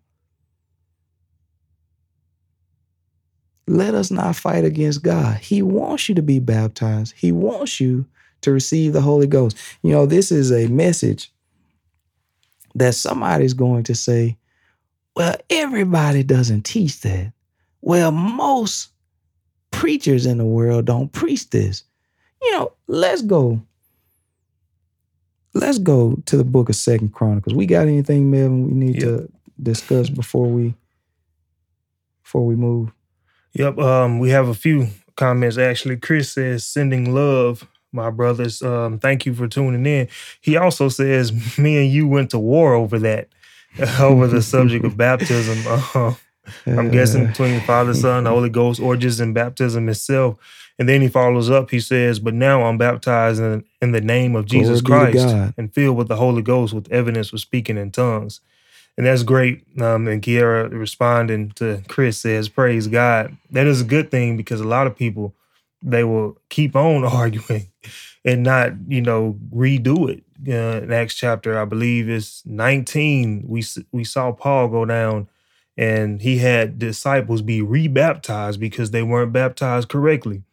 [3.67, 5.37] Let us not fight against God.
[5.37, 7.13] He wants you to be baptized.
[7.15, 8.05] He wants you
[8.41, 9.57] to receive the Holy Ghost.
[9.83, 11.31] You know, this is a message
[12.75, 14.37] that somebody's going to say,
[15.19, 17.33] well, everybody doesn't teach that.
[17.81, 18.87] Well, most
[19.69, 21.83] preachers in the world don't preach this.
[22.41, 23.61] You know, let's go.
[25.53, 27.53] Let's go to the book of Second Chronicles.
[27.53, 29.03] We got anything, Melvin, we need yep.
[29.03, 30.73] to discuss before we
[32.23, 32.93] before we move?
[33.55, 33.77] Yep.
[33.77, 35.97] Um, we have a few comments actually.
[35.97, 38.61] Chris says sending love my brothers.
[38.61, 40.07] Um, thank you for tuning in.
[40.39, 43.27] He also says, me and you went to war over that,
[43.99, 45.57] over the subject of baptism.
[45.67, 46.13] Uh,
[46.65, 50.37] I'm guessing between Father, Son, the Holy Ghost, or just in baptism itself.
[50.79, 51.69] And then he follows up.
[51.69, 55.73] He says, "But now I'm baptized in, in the name of Jesus Glory Christ and
[55.73, 58.41] filled with the Holy Ghost, with evidence of speaking in tongues."
[58.97, 59.63] And that's great.
[59.79, 64.61] Um, and Kiera responding to Chris says, "Praise God." That is a good thing because
[64.61, 65.35] a lot of people
[65.81, 67.67] they will keep on arguing
[68.25, 70.23] and not, you know, redo it.
[70.47, 73.45] Uh, next chapter, I believe, is 19.
[73.47, 75.27] We we saw Paul go down,
[75.77, 80.43] and he had disciples be rebaptized because they weren't baptized correctly.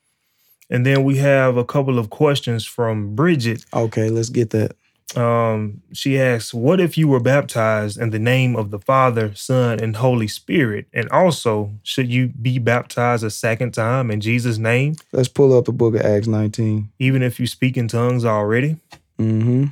[0.69, 3.65] And then we have a couple of questions from Bridget.
[3.73, 4.77] Okay, let's get that
[5.15, 9.79] um, she asks, What if you were baptized in the name of the Father, Son,
[9.81, 10.87] and Holy Spirit?
[10.93, 14.97] And also, should you be baptized a second time in Jesus' name?
[15.13, 16.91] Let's pull up the book of Acts 19.
[16.99, 18.77] Even if you speak in tongues already?
[19.19, 19.67] Mm-hmm.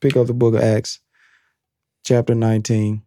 [0.00, 1.00] Pick up the book of Acts,
[2.04, 3.02] chapter 19.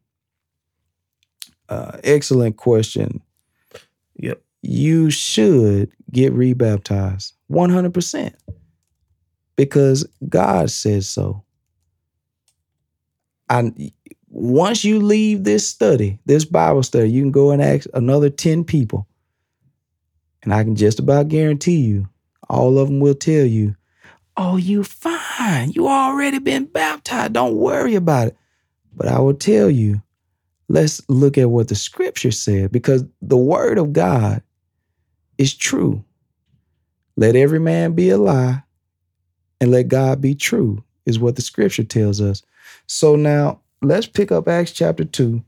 [1.70, 3.22] Uh, excellent question.
[4.18, 4.42] Yep.
[4.62, 8.34] You should get rebaptized 100%
[9.56, 11.44] because God says so.
[13.50, 13.72] I
[14.30, 18.64] once you leave this study, this Bible study, you can go and ask another 10
[18.64, 19.08] people.
[20.42, 22.10] And I can just about guarantee you,
[22.50, 23.76] all of them will tell you,
[24.38, 25.72] oh, you fine.
[25.72, 27.34] You already been baptized.
[27.34, 28.38] Don't worry about it.
[28.96, 30.02] But I will tell you,
[30.68, 34.42] let's look at what the scripture said, because the word of God
[35.38, 36.04] is true.
[37.16, 38.64] Let every man be a lie,
[39.62, 42.44] and let God be true, is what the scripture tells us.
[42.88, 45.44] So now let's pick up Acts chapter 2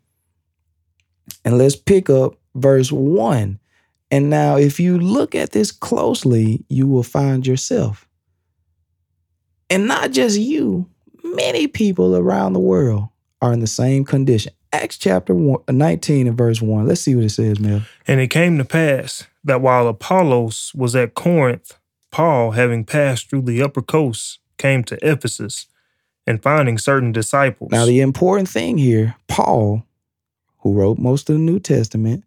[1.44, 3.60] and let's pick up verse 1.
[4.12, 8.05] And now, if you look at this closely, you will find yourself.
[9.70, 10.90] And not just you,
[11.24, 13.10] many people around the world
[13.42, 14.54] are in the same condition.
[14.72, 16.88] Acts chapter one, uh, 19 and verse 1.
[16.88, 17.82] Let's see what it says, Mel.
[18.08, 21.78] And it came to pass that while Apollos was at Corinth,
[22.12, 25.68] Paul, having passed through the upper coast, came to Ephesus
[26.28, 27.72] and finding certain disciples.
[27.72, 29.84] Now, the important thing here, Paul,
[30.60, 32.24] who wrote most of the New Testament,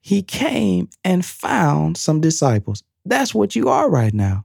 [0.00, 2.82] he came and found some disciples.
[3.04, 4.44] That's what you are right now.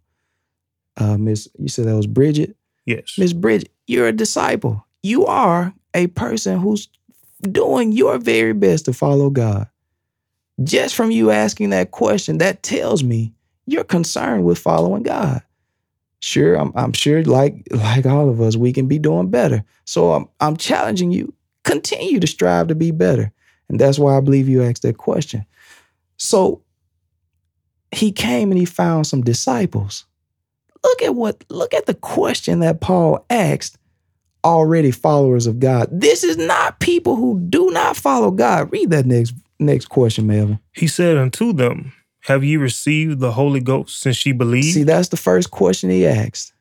[1.01, 2.55] Uh, Miss, you said that was Bridget?
[2.85, 3.15] Yes.
[3.17, 4.85] Miss Bridget, you're a disciple.
[5.03, 6.87] You are a person who's
[7.41, 9.67] doing your very best to follow God.
[10.63, 13.33] Just from you asking that question, that tells me
[13.65, 15.41] you're concerned with following God
[16.21, 20.13] sure I'm, I'm sure like like all of us we can be doing better so
[20.13, 21.33] I'm, I'm challenging you
[21.63, 23.31] continue to strive to be better
[23.69, 25.45] and that's why i believe you asked that question
[26.17, 26.61] so
[27.91, 30.05] he came and he found some disciples
[30.83, 33.77] look at what look at the question that paul asked
[34.43, 39.05] already followers of god this is not people who do not follow god read that
[39.05, 41.93] next next question melvin he said unto them
[42.25, 44.73] have you received the Holy Ghost since she believed?
[44.73, 46.53] See, that's the first question he asked.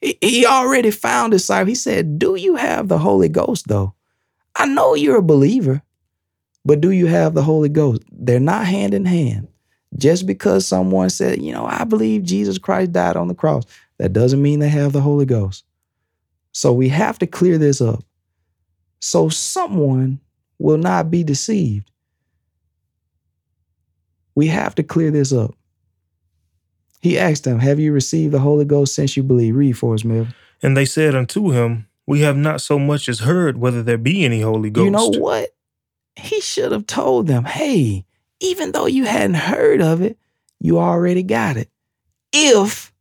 [0.00, 1.68] He already found his disciple.
[1.68, 3.94] He said, Do you have the Holy Ghost, though?
[4.56, 5.82] I know you're a believer,
[6.64, 8.02] but do you have the Holy Ghost?
[8.10, 9.48] They're not hand in hand.
[9.96, 13.64] Just because someone said, You know, I believe Jesus Christ died on the cross,
[13.98, 15.64] that doesn't mean they have the Holy Ghost.
[16.52, 18.04] So we have to clear this up.
[19.00, 20.20] So someone
[20.58, 21.90] will not be deceived.
[24.34, 25.54] We have to clear this up.
[27.00, 29.54] He asked them, Have you received the Holy Ghost since you believe?
[29.54, 30.26] Read for us, Mill.
[30.62, 34.24] And they said unto him, We have not so much as heard whether there be
[34.24, 34.84] any Holy Ghost.
[34.86, 35.50] You know what?
[36.16, 38.06] He should have told them, Hey,
[38.44, 40.18] even though you hadn't heard of it,
[40.60, 41.70] you already got it.
[42.32, 42.92] If,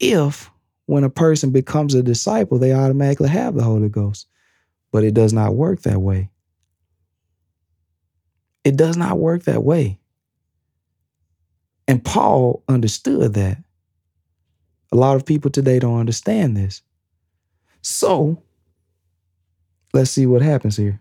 [0.00, 0.50] if
[0.86, 4.26] when a person becomes a disciple, they automatically have the Holy Ghost.
[4.90, 6.30] But it does not work that way.
[8.64, 9.98] It does not work that way.
[11.86, 13.62] And Paul understood that.
[14.90, 16.82] A lot of people today don't understand this.
[17.82, 18.42] So
[19.92, 21.00] let's see what happens here.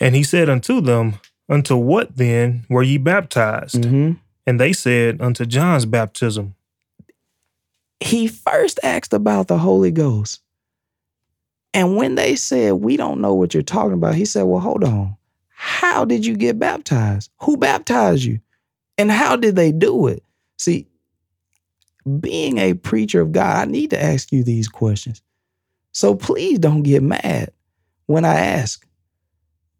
[0.00, 1.14] And he said unto them,
[1.48, 3.82] Unto what then were ye baptized?
[3.82, 4.12] Mm-hmm.
[4.46, 6.54] And they said, Unto John's baptism.
[8.00, 10.40] He first asked about the Holy Ghost.
[11.72, 14.84] And when they said, We don't know what you're talking about, he said, Well, hold
[14.84, 15.16] on.
[15.48, 17.30] How did you get baptized?
[17.40, 18.40] Who baptized you?
[18.98, 20.22] And how did they do it?
[20.58, 20.86] See,
[22.20, 25.22] being a preacher of God, I need to ask you these questions.
[25.92, 27.50] So please don't get mad
[28.06, 28.83] when I ask,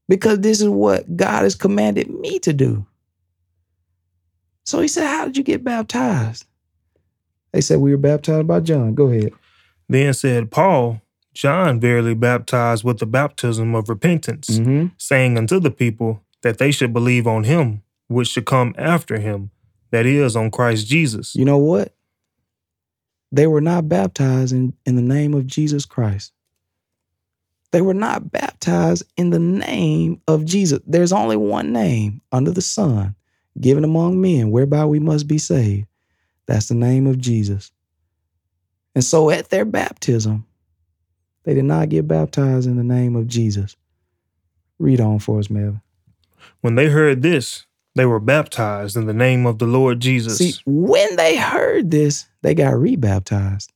[0.09, 2.87] because this is what God has commanded me to do.
[4.65, 6.47] So he said, How did you get baptized?
[7.53, 8.95] They said, We were baptized by John.
[8.95, 9.33] Go ahead.
[9.89, 11.01] Then said Paul,
[11.35, 14.87] John verily baptized with the baptism of repentance, Mm-hmm.
[14.99, 19.51] saying unto the people that they should believe on him which should come after him,
[19.91, 21.35] that is, on Christ Jesus.
[21.35, 21.95] You know what?
[23.33, 26.33] They were not baptized in, in the name of Jesus Christ.
[27.75, 30.79] They were not baptized in the name of Jesus.
[30.87, 33.17] There's only one name under the sun
[33.61, 35.89] given among men whereby we must be saved.
[36.47, 37.73] That's the name of Jesus.
[38.95, 40.47] And so at their baptism,
[41.43, 43.75] they did not get baptized in the name of Jesus.
[44.79, 45.81] Read on for us, Melvin.
[46.61, 47.67] When they heard this,
[47.97, 50.39] they were baptized in the name of the Lord Jesus.
[50.39, 53.73] See, when they heard this, they got rebaptized,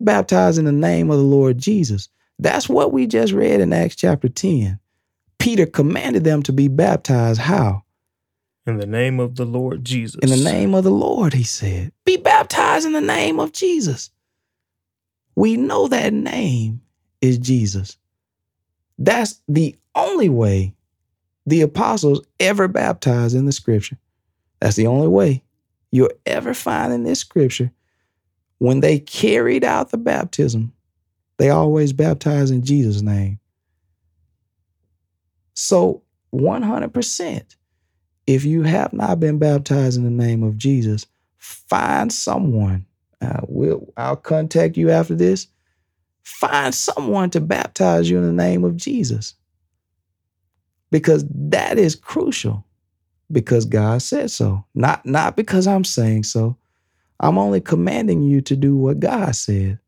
[0.00, 2.08] baptized in the name of the Lord Jesus.
[2.38, 4.78] That's what we just read in Acts chapter 10.
[5.38, 7.40] Peter commanded them to be baptized.
[7.40, 7.84] How?
[8.66, 10.18] in the name of the Lord Jesus.
[10.22, 11.92] In the name of the Lord, he said.
[12.04, 14.10] Be baptized in the name of Jesus.
[15.36, 16.82] We know that name
[17.20, 17.96] is Jesus.
[18.98, 20.74] That's the only way
[21.46, 23.98] the apostles ever baptized in the scripture.
[24.60, 25.42] That's the only way
[25.92, 27.70] you'll ever find in this scripture.
[28.58, 30.72] When they carried out the baptism,
[31.38, 33.38] they always baptize in Jesus' name.
[35.54, 36.02] So,
[36.34, 37.56] 100%,
[38.26, 41.06] if you have not been baptized in the name of Jesus,
[41.38, 42.86] find someone.
[43.20, 45.46] Uh, we'll, I'll contact you after this.
[46.22, 49.34] Find someone to baptize you in the name of Jesus.
[50.90, 52.64] Because that is crucial.
[53.30, 54.64] Because God said so.
[54.74, 56.56] Not, not because I'm saying so.
[57.20, 59.78] I'm only commanding you to do what God said.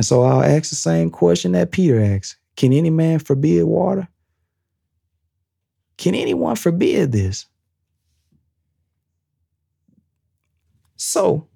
[0.00, 4.08] And so I'll ask the same question that Peter asked Can any man forbid water?
[5.98, 7.44] Can anyone forbid this?
[10.96, 11.48] So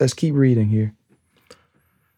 [0.00, 0.94] let's keep reading here.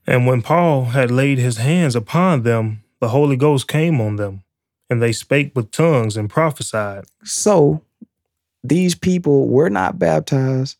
[0.06, 4.44] And when Paul had laid his hands upon them, the Holy Ghost came on them,
[4.88, 7.06] and they spake with tongues and prophesied.
[7.24, 7.82] So
[8.62, 10.76] these people were not baptized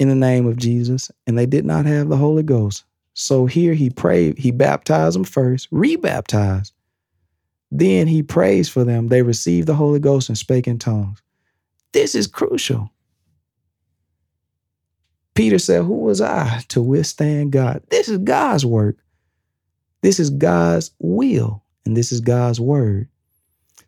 [0.00, 2.82] in the name of Jesus, and they did not have the Holy Ghost.
[3.20, 6.72] So here he prayed, he baptized them first, rebaptized.
[7.68, 9.08] Then he prays for them.
[9.08, 11.20] They received the Holy Ghost and spake in tongues.
[11.90, 12.92] This is crucial.
[15.34, 17.82] Peter said, Who was I to withstand God?
[17.90, 18.98] This is God's work.
[20.00, 23.08] This is God's will, and this is God's word.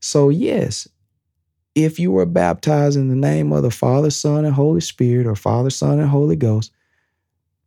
[0.00, 0.88] So, yes,
[1.76, 5.36] if you were baptized in the name of the Father, Son, and Holy Spirit, or
[5.36, 6.72] Father, Son, and Holy Ghost,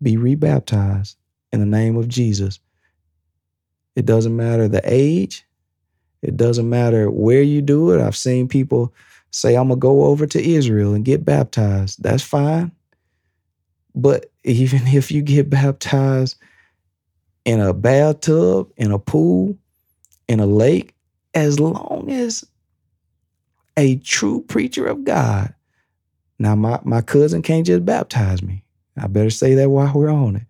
[0.02, 1.16] be rebaptized
[1.54, 2.60] in the name of Jesus.
[3.96, 5.46] It doesn't matter the age,
[6.24, 8.02] it doesn't matter where you do it.
[8.02, 8.94] I've seen people
[9.30, 12.02] say, I'm going to go over to Israel and get baptized.
[12.02, 12.72] That's fine.
[13.94, 16.38] But even if you get baptized
[17.46, 19.58] in a bathtub, in a pool,
[20.28, 20.96] in a lake,
[21.36, 22.46] as long as
[23.78, 25.54] a true preacher of God,
[26.40, 28.64] now my, my cousin can't just baptize me.
[28.98, 30.44] I better say that while we're on it.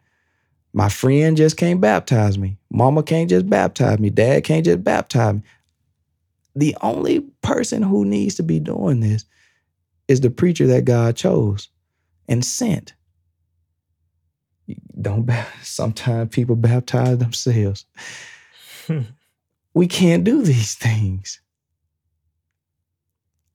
[0.73, 2.57] My friend just can't baptize me.
[2.71, 4.09] Mama can't just baptize me.
[4.09, 5.41] Dad can't just baptize me.
[6.55, 9.25] The only person who needs to be doing this
[10.07, 11.69] is the preacher that God chose
[12.27, 12.93] and sent.
[14.99, 15.29] Don't
[15.61, 17.85] sometimes people baptize themselves.
[19.73, 21.39] we can't do these things.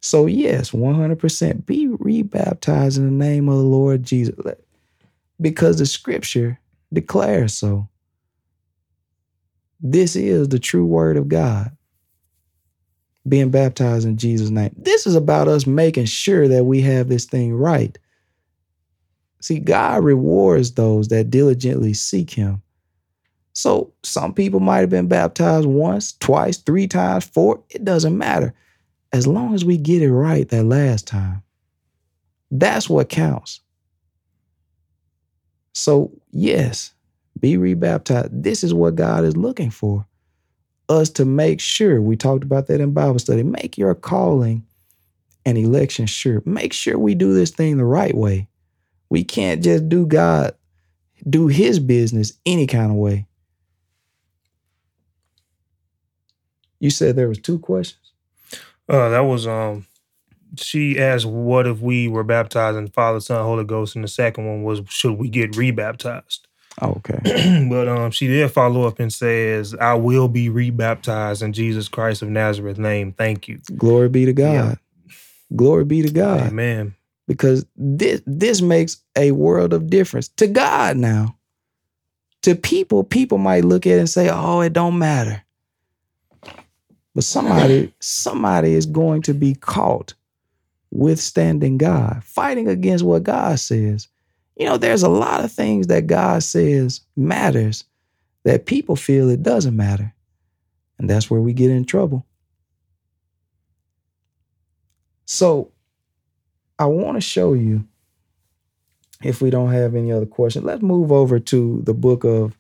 [0.01, 4.37] So, yes, 100% be rebaptized in the name of the Lord Jesus
[5.41, 6.61] because the scripture
[6.93, 7.89] declares so.
[9.81, 11.71] This is the true word of God.
[13.29, 14.75] Being baptized in Jesus' name.
[14.77, 17.99] This is about us making sure that we have this thing right.
[19.41, 22.63] See, God rewards those that diligently seek Him.
[23.53, 27.63] So, some people might have been baptized once, twice, three times, four.
[27.71, 28.55] It doesn't matter.
[29.13, 31.43] As long as we get it right that last time,
[32.51, 33.61] that's what counts.
[35.73, 36.93] So, yes,
[37.41, 38.31] Be rebaptized.
[38.33, 40.07] This is what God is looking for.
[40.89, 44.65] Us to make sure, we talked about that in Bible study, make your calling
[45.47, 46.43] and election sure.
[46.45, 48.49] Make sure we do this thing the right way.
[49.11, 50.55] We can't just do God,
[51.29, 53.27] do his business any kind of way.
[56.81, 58.13] You said there was two questions?
[58.89, 59.87] Uh that was um
[60.57, 64.47] she asked what if we were baptized in Father, Son, Holy Ghost, and the second
[64.47, 66.47] one was should we get rebaptized?
[66.81, 67.67] Oh, okay.
[67.71, 72.23] but um she did follow up and says, I will be rebaptized in Jesus Christ
[72.23, 73.13] of Nazareth name.
[73.13, 73.61] Thank you.
[73.77, 74.53] Glory be to God.
[74.53, 74.75] Yeah.
[75.55, 76.49] Glory be to God.
[76.49, 76.95] Amen.
[77.27, 81.37] Because this this makes a world of difference to God now.
[82.43, 85.43] To people, people might look at it and say, "Oh, it don't matter."
[87.15, 90.15] But somebody somebody is going to be caught
[90.91, 94.09] withstanding God, fighting against what God says.
[94.57, 97.85] You know, there's a lot of things that God says matters
[98.45, 100.15] that people feel it doesn't matter.
[100.99, 102.27] And that's where we get in trouble.
[105.27, 105.73] So
[106.79, 107.87] I want to show you,
[109.23, 112.57] if we don't have any other questions, let's move over to the book of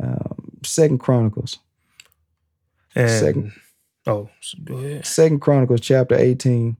[0.00, 1.58] um, Second Chronicles.
[2.94, 3.52] And Second,
[4.06, 4.30] oh,
[4.64, 5.06] go ahead.
[5.06, 6.76] Second Chronicles chapter 18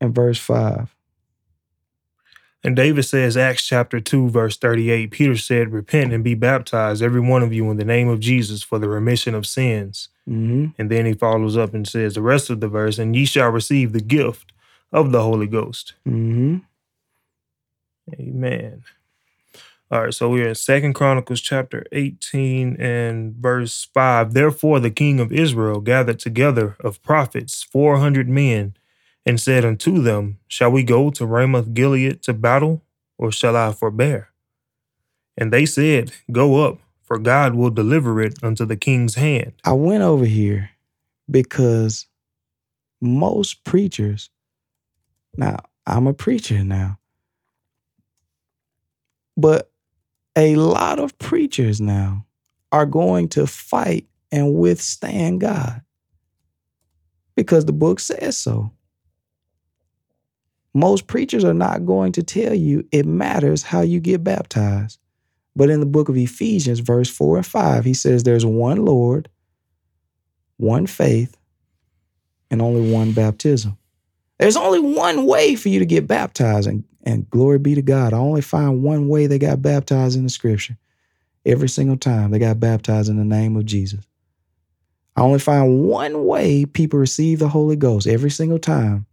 [0.00, 0.94] and verse 5.
[2.64, 7.20] And David says, Acts chapter 2, verse 38, Peter said, Repent and be baptized, every
[7.20, 10.08] one of you, in the name of Jesus for the remission of sins.
[10.28, 10.66] Mm-hmm.
[10.76, 13.50] And then he follows up and says the rest of the verse, and ye shall
[13.50, 14.52] receive the gift
[14.92, 15.94] of the Holy Ghost.
[16.06, 16.58] Mm-hmm.
[18.14, 18.82] Amen.
[19.90, 24.34] All right, so we're in Second Chronicles chapter 18 and verse 5.
[24.34, 28.74] Therefore the king of Israel gathered together of prophets 400 men
[29.28, 32.82] and said unto them, Shall we go to Ramoth Gilead to battle,
[33.18, 34.30] or shall I forbear?
[35.36, 39.52] And they said, Go up, for God will deliver it unto the king's hand.
[39.64, 40.70] I went over here
[41.30, 42.06] because
[43.02, 44.30] most preachers,
[45.36, 46.98] now I'm a preacher now,
[49.36, 49.70] but
[50.36, 52.24] a lot of preachers now
[52.72, 55.82] are going to fight and withstand God
[57.36, 58.72] because the book says so.
[60.78, 65.00] Most preachers are not going to tell you it matters how you get baptized.
[65.56, 69.28] But in the book of Ephesians, verse 4 and 5, he says there's one Lord,
[70.56, 71.36] one faith,
[72.48, 73.76] and only one baptism.
[74.38, 78.12] There's only one way for you to get baptized, and, and glory be to God.
[78.12, 80.78] I only find one way they got baptized in the scripture.
[81.44, 84.06] Every single time they got baptized in the name of Jesus.
[85.16, 89.07] I only find one way people receive the Holy Ghost every single time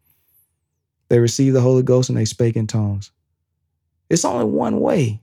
[1.09, 3.11] they received the Holy Ghost and they spake in tongues.
[4.09, 5.21] It's only one way.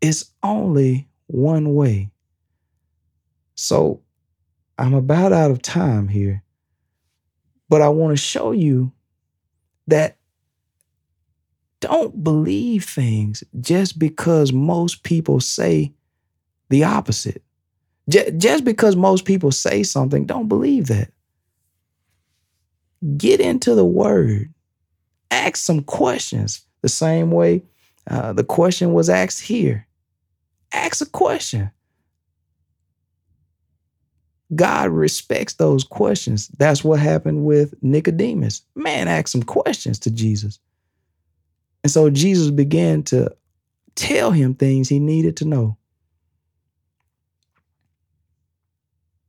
[0.00, 2.10] It's only one way.
[3.54, 4.00] So
[4.78, 6.42] I'm about out of time here,
[7.68, 8.92] but I want to show you
[9.88, 10.16] that
[11.80, 15.92] don't believe things just because most people say
[16.68, 17.42] the opposite.
[18.08, 21.12] Just because most people say something, don't believe that.
[23.16, 24.52] Get into the word.
[25.30, 27.62] Ask some questions the same way
[28.08, 29.86] uh, the question was asked here.
[30.72, 31.70] Ask a question.
[34.54, 36.48] God respects those questions.
[36.58, 38.62] That's what happened with Nicodemus.
[38.74, 40.58] Man asked some questions to Jesus.
[41.84, 43.34] And so Jesus began to
[43.94, 45.76] tell him things he needed to know.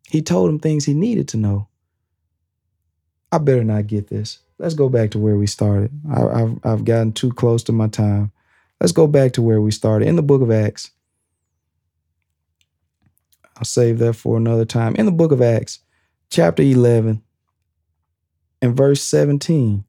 [0.09, 1.67] He told him things he needed to know.
[3.31, 4.39] I better not get this.
[4.59, 5.91] Let's go back to where we started.
[6.11, 8.31] I, have I've gotten too close to my time.
[8.79, 10.91] Let's go back to where we started in the book of Acts.
[13.57, 14.95] I'll save that for another time.
[14.95, 15.79] In the book of Acts,
[16.29, 17.21] chapter 11
[18.61, 19.83] and verse 17.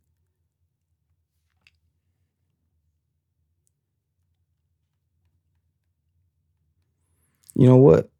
[7.55, 8.11] You know what?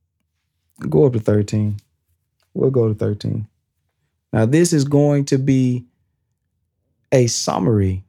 [0.89, 1.77] Go up to 13.
[2.55, 3.47] We'll go to 13.
[4.33, 5.85] Now, this is going to be
[7.13, 8.05] a summary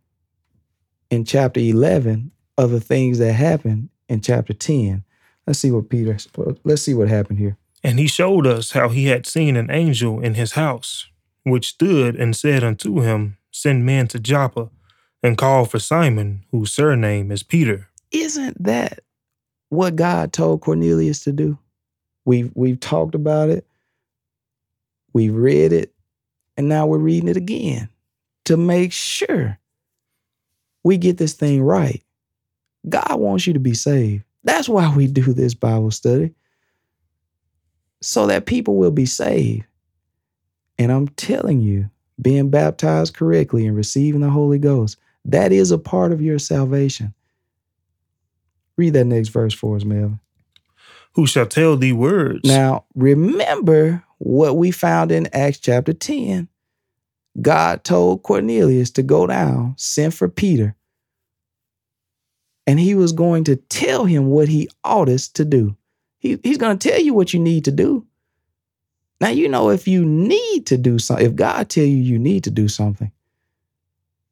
[1.09, 5.03] in chapter 11 of the things that happened in chapter 10.
[5.45, 6.17] Let's see what Peter,
[6.63, 7.57] let's see what happened here.
[7.83, 11.07] And he showed us how he had seen an angel in his house,
[11.43, 14.69] which stood and said unto him, Send men to Joppa
[15.21, 17.89] and call for Simon, whose surname is Peter.
[18.11, 18.99] Isn't that
[19.69, 21.57] what God told Cornelius to do?
[22.25, 23.67] We've, we've talked about it,
[25.11, 25.92] we've read it,
[26.57, 27.89] and now we're reading it again
[28.45, 29.57] to make sure
[30.83, 32.03] we get this thing right.
[32.87, 34.23] God wants you to be saved.
[34.43, 36.33] That's why we do this Bible study.
[38.01, 39.65] So that people will be saved.
[40.77, 41.89] And I'm telling you,
[42.21, 47.13] being baptized correctly and receiving the Holy Ghost, that is a part of your salvation.
[48.75, 50.19] Read that next verse for us, Melvin.
[51.13, 52.41] Who shall tell thee words?
[52.43, 56.47] Now, remember what we found in Acts chapter 10.
[57.41, 60.75] God told Cornelius to go down, send for Peter,
[62.65, 65.75] and he was going to tell him what he oughtest to do.
[66.19, 68.05] He, he's going to tell you what you need to do.
[69.19, 72.45] Now, you know, if you need to do something, if God tell you you need
[72.45, 73.11] to do something,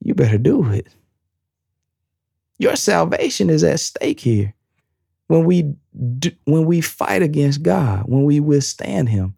[0.01, 0.87] you better do it.
[2.59, 4.53] Your salvation is at stake here.
[5.27, 5.73] When we
[6.19, 9.35] do, when we fight against God, when we withstand him.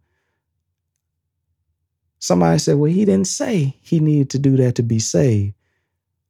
[2.23, 5.55] Somebody said, "Well, he didn't say he needed to do that to be saved."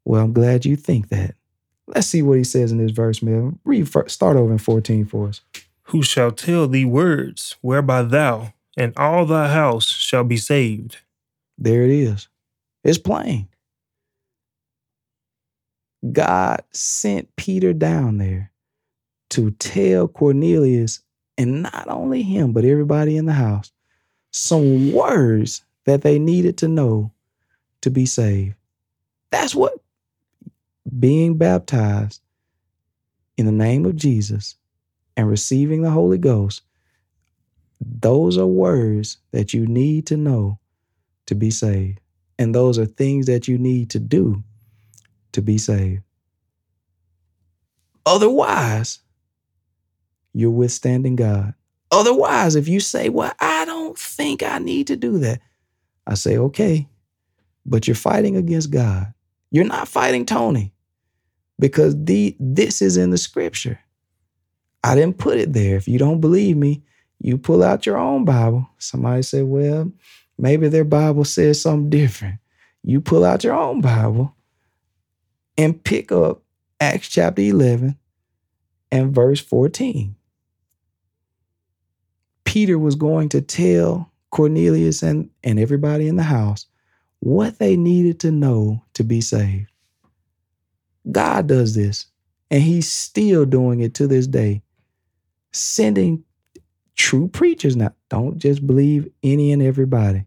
[0.03, 1.35] Well, I'm glad you think that.
[1.85, 3.59] Let's see what he says in this verse, man.
[3.63, 5.41] Read start over in 14 for us.
[5.83, 10.97] Who shall tell thee words whereby thou and all thy house shall be saved?
[11.59, 12.27] There it is.
[12.83, 13.47] It's plain.
[16.11, 18.51] God sent Peter down there
[19.29, 21.03] to tell Cornelius,
[21.37, 23.71] and not only him, but everybody in the house,
[24.31, 27.11] some words that they needed to know
[27.81, 28.55] to be saved.
[29.31, 29.73] That's what
[30.99, 32.21] being baptized
[33.37, 34.55] in the name of Jesus
[35.17, 36.61] and receiving the Holy Ghost,
[37.79, 40.59] those are words that you need to know
[41.25, 41.99] to be saved.
[42.39, 44.43] And those are things that you need to do
[45.33, 46.01] to be saved.
[48.05, 48.99] Otherwise,
[50.33, 51.53] you're withstanding God.
[51.91, 55.39] Otherwise, if you say, Well, I don't think I need to do that,
[56.05, 56.87] I say, Okay,
[57.65, 59.13] but you're fighting against God.
[59.51, 60.73] You're not fighting Tony
[61.59, 63.79] because the, this is in the scripture.
[64.83, 65.77] I didn't put it there.
[65.77, 66.83] If you don't believe me,
[67.19, 68.69] you pull out your own Bible.
[68.79, 69.91] Somebody said, Well,
[70.37, 72.39] maybe their Bible says something different.
[72.83, 74.35] You pull out your own Bible
[75.57, 76.41] and pick up
[76.81, 77.97] Acts chapter 11
[78.91, 80.15] and verse 14.
[82.43, 86.65] Peter was going to tell Cornelius and, and everybody in the house
[87.19, 89.71] what they needed to know to be saved.
[91.09, 92.07] God does this,
[92.49, 94.63] and He's still doing it to this day,
[95.51, 96.23] sending
[96.95, 97.93] true preachers now.
[98.09, 100.25] Don't just believe any and everybody.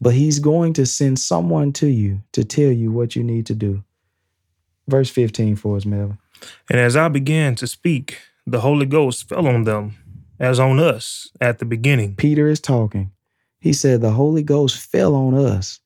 [0.00, 3.54] But He's going to send someone to you to tell you what you need to
[3.54, 3.82] do.
[4.86, 6.18] Verse 15 for us, Melvin.
[6.70, 9.96] And as I began to speak, the Holy Ghost fell on them
[10.38, 12.16] as on us at the beginning.
[12.16, 13.12] Peter is talking.
[13.60, 15.80] He said, The Holy Ghost fell on us,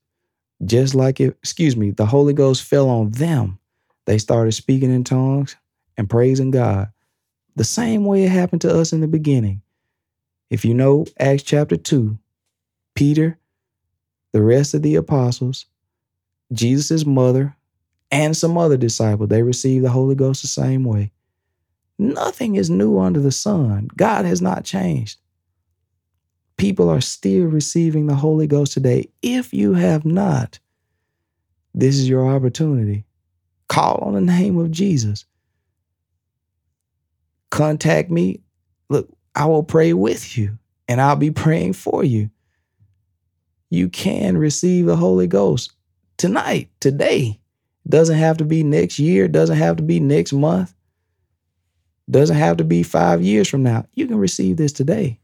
[0.64, 3.58] just like it, excuse me, the Holy Ghost fell on them.
[4.06, 5.56] They started speaking in tongues
[5.96, 6.90] and praising God.
[7.56, 9.62] The same way it happened to us in the beginning.
[10.50, 12.18] If you know Acts chapter 2,
[12.94, 13.38] Peter,
[14.32, 15.66] the rest of the apostles,
[16.52, 17.56] Jesus' mother,
[18.10, 21.12] and some other disciples, they received the Holy Ghost the same way.
[21.98, 23.88] Nothing is new under the sun.
[23.96, 25.18] God has not changed.
[26.56, 29.10] People are still receiving the Holy Ghost today.
[29.22, 30.58] If you have not,
[31.74, 33.04] this is your opportunity.
[33.68, 35.24] Call on the name of Jesus.
[37.50, 38.40] Contact me.
[38.88, 42.30] Look, I will pray with you and I'll be praying for you.
[43.70, 45.72] You can receive the Holy Ghost
[46.16, 47.40] tonight, today.
[47.88, 50.74] Doesn't have to be next year, doesn't have to be next month.
[52.10, 53.86] Doesn't have to be five years from now.
[53.94, 55.18] You can receive this today.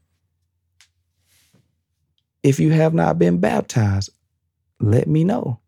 [2.43, 4.09] If you have not been baptized,
[4.81, 5.59] let me know.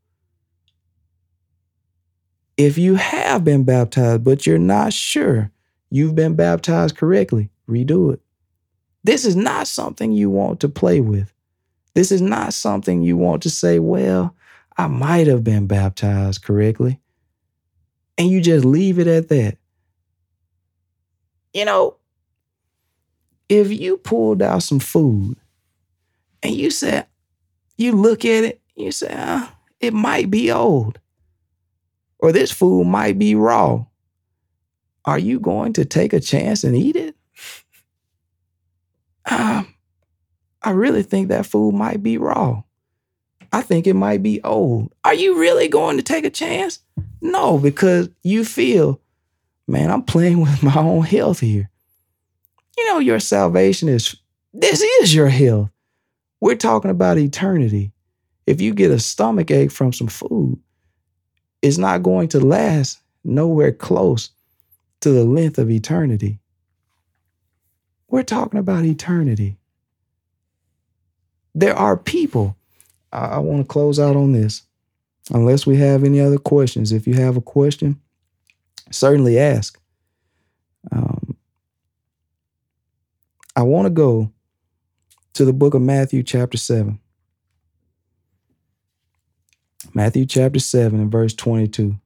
[2.57, 5.51] If you have been baptized, but you're not sure
[5.89, 8.22] you've been baptized correctly, redo it.
[9.03, 11.32] This is not something you want to play with.
[11.93, 14.36] This is not something you want to say, well,
[14.78, 16.99] I might have been baptized correctly.
[18.18, 19.57] And you just leave it at that.
[21.55, 21.95] You know,
[23.47, 25.37] if you pulled out some food
[26.43, 27.07] and you said,
[27.77, 29.47] you look at it, you say, uh,
[29.79, 30.99] it might be old,
[32.19, 33.85] or this food might be raw.
[35.05, 37.15] Are you going to take a chance and eat it?
[39.27, 39.73] Um,
[40.61, 42.61] I really think that food might be raw.
[43.51, 44.93] I think it might be old.
[45.03, 46.77] Are you really going to take a chance?
[47.21, 49.01] No, because you feel
[49.68, 51.70] man, I'm playing with my own health here.
[52.78, 54.16] You know, your salvation is,
[54.53, 55.70] this is your health.
[56.41, 57.91] We're talking about eternity.
[58.45, 60.59] If you get a stomach ache from some food,
[61.61, 64.30] it's not going to last nowhere close
[65.01, 66.39] to the length of eternity.
[68.07, 69.57] We're talking about eternity.
[71.55, 72.55] There are people.
[73.11, 74.61] I, I want to close out on this.
[75.32, 76.91] Unless we have any other questions.
[76.91, 77.99] If you have a question,
[78.95, 79.79] certainly ask.
[80.91, 81.37] Um,
[83.55, 84.31] I want to go
[85.33, 86.99] to the book of Matthew, chapter 7.
[89.93, 91.97] Matthew chapter 7 and verse 22.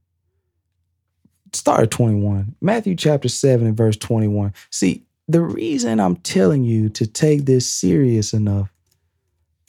[1.53, 2.55] Start at 21.
[2.61, 4.53] Matthew chapter 7 and verse 21.
[4.69, 8.71] See, the reason I'm telling you to take this serious enough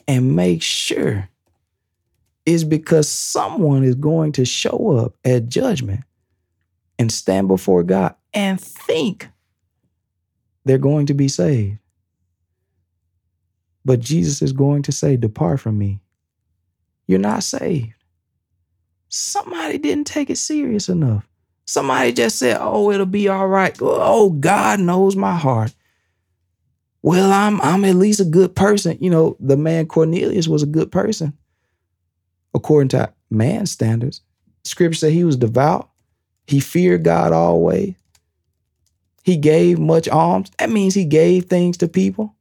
[0.07, 1.29] and make sure
[2.45, 6.01] is because someone is going to show up at judgment
[7.01, 9.27] and stand before God and think
[10.65, 11.79] they're going to be saved.
[13.83, 15.99] But Jesus is going to say, Depart from me.
[17.07, 17.95] You're not saved.
[19.09, 21.27] Somebody didn't take it serious enough.
[21.65, 23.75] Somebody just said, Oh, it'll be all right.
[23.81, 25.73] Oh, God knows my heart.
[27.01, 28.99] Well, I'm I'm at least a good person.
[29.01, 31.35] You know, the man Cornelius was a good person
[32.53, 34.21] according to man's standards.
[34.65, 35.90] Scripture said he was devout.
[36.47, 37.95] He feared God always.
[39.23, 40.51] He gave much alms.
[40.57, 42.35] That means he gave things to people.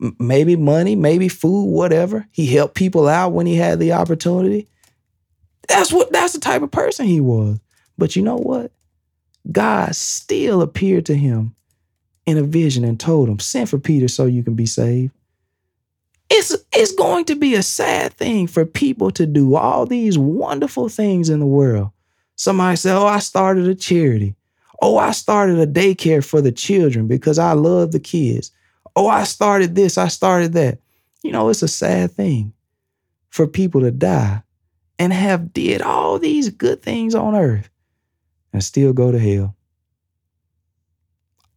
[0.00, 2.26] M- maybe money, maybe food, whatever.
[2.32, 4.68] He helped people out when he had the opportunity.
[5.68, 7.60] That's what that's the type of person he was.
[7.98, 8.72] But you know what?
[9.50, 11.54] God still appeared to him
[12.26, 15.12] in a vision and told him, Send for Peter so you can be saved.
[16.30, 20.88] It's, it's going to be a sad thing for people to do all these wonderful
[20.88, 21.90] things in the world.
[22.42, 24.34] Somebody said, Oh, I started a charity.
[24.80, 28.50] Oh, I started a daycare for the children because I love the kids.
[28.96, 30.80] Oh, I started this, I started that.
[31.22, 32.52] You know, it's a sad thing
[33.30, 34.42] for people to die
[34.98, 37.70] and have did all these good things on earth
[38.52, 39.54] and still go to hell.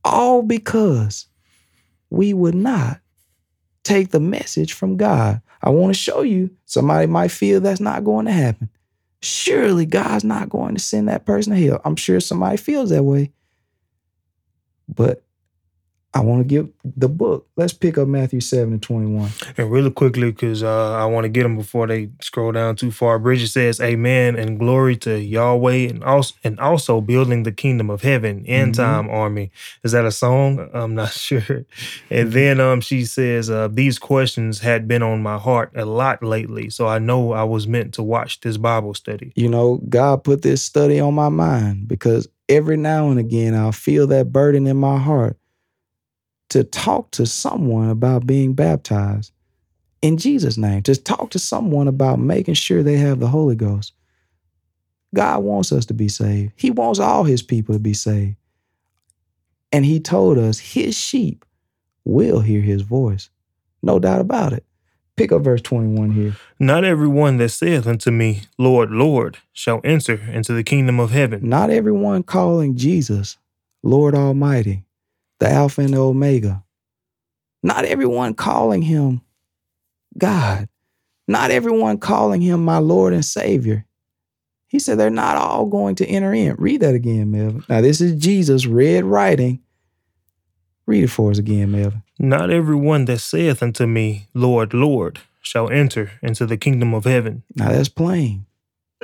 [0.03, 1.25] All because
[2.11, 2.99] we would not
[3.81, 5.41] take the message from God.
[5.63, 8.69] I want to show you somebody might feel that's not going to happen.
[9.25, 11.81] Surely God's not going to send that person to hell.
[11.83, 13.33] I'm sure somebody feels that way.
[14.87, 15.24] But
[16.15, 17.45] I want to give the book.
[17.57, 19.31] Let's pick up Matthew 7 and 21.
[19.57, 22.89] And really quickly, because uh, I want to get them before they scroll down too
[22.89, 23.19] far.
[23.19, 28.01] Bridget says, Amen and glory to Yahweh and also, and also building the kingdom of
[28.01, 29.51] heaven, end time army.
[29.83, 30.69] Is that a song?
[30.73, 31.65] I'm not sure.
[32.09, 36.23] And then um, she says, uh, These questions had been on my heart a lot
[36.23, 36.69] lately.
[36.69, 39.33] So I know I was meant to watch this Bible study.
[39.35, 43.73] You know, God put this study on my mind because every now and again I'll
[43.73, 45.37] feel that burden in my heart
[46.49, 49.31] to talk to someone about being baptized
[50.01, 53.93] in Jesus' name, to talk to someone about making sure they have the Holy Ghost.
[55.15, 56.51] God wants us to be saved.
[56.55, 58.35] He wants all his people to be saved.
[59.71, 61.43] And he told us his sheep
[62.03, 63.29] will hear his voice.
[63.81, 64.63] No doubt about it.
[65.15, 66.35] Pick up verse 21 here.
[66.59, 71.47] Not everyone that saith unto me, Lord, Lord, shall enter into the kingdom of heaven.
[71.47, 73.37] Not everyone calling Jesus
[73.81, 74.83] Lord Almighty,
[75.39, 76.63] the Alpha and the Omega.
[77.63, 79.21] Not everyone calling him
[80.17, 80.69] God.
[81.27, 83.85] Not everyone calling him my Lord and Savior.
[84.67, 86.55] He said they're not all going to enter in.
[86.57, 87.63] Read that again, Melvin.
[87.69, 89.61] Now, this is Jesus, red writing.
[90.85, 92.03] Read it for us again, Melvin.
[92.19, 97.43] Not everyone that saith unto me, Lord, Lord, shall enter into the kingdom of heaven.
[97.55, 98.45] Now, that's plain.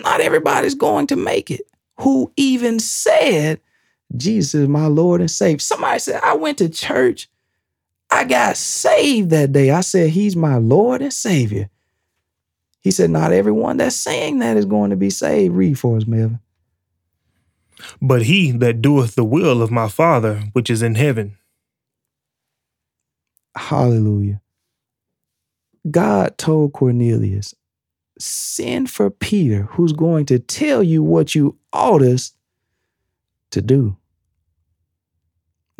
[0.04, 1.62] Not everybody's going to make it.
[2.00, 3.60] Who even said,
[4.16, 5.60] Jesus is my Lord and Savior?
[5.60, 7.30] Somebody said, I went to church.
[8.10, 9.72] I got saved that day.
[9.72, 11.70] I said, He's my Lord and Savior.
[12.82, 15.56] He said, Not everyone that's saying that is going to be saved.
[15.56, 16.40] Read for us, Melvin.
[18.02, 21.38] But he that doeth the will of my Father which is in heaven.
[23.56, 24.42] Hallelujah.
[25.90, 27.56] God told Cornelius,
[28.20, 32.34] send for Peter, who's going to tell you what you ought us
[33.52, 33.98] to do.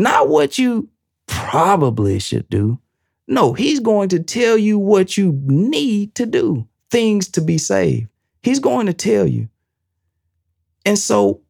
[0.02, 0.90] Not what you
[1.28, 2.80] probably should do.
[3.28, 8.08] No, he's going to tell you what you need to do, things to be saved.
[8.42, 9.48] He's going to tell you.
[10.88, 11.42] And so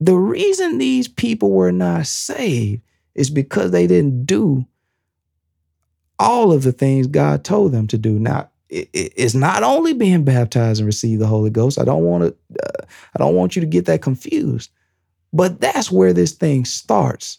[0.00, 2.82] the reason these people were not saved
[3.14, 4.66] is because they didn't do
[6.18, 8.18] all of the things God told them to do.
[8.18, 11.78] Now, it's not only being baptized and receive the Holy Ghost.
[11.78, 12.58] I don't want to.
[12.64, 12.84] Uh,
[13.14, 14.70] I don't want you to get that confused.
[15.32, 17.38] But that's where this thing starts.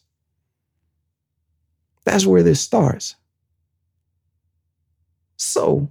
[2.06, 3.16] That's where this starts.
[5.38, 5.90] So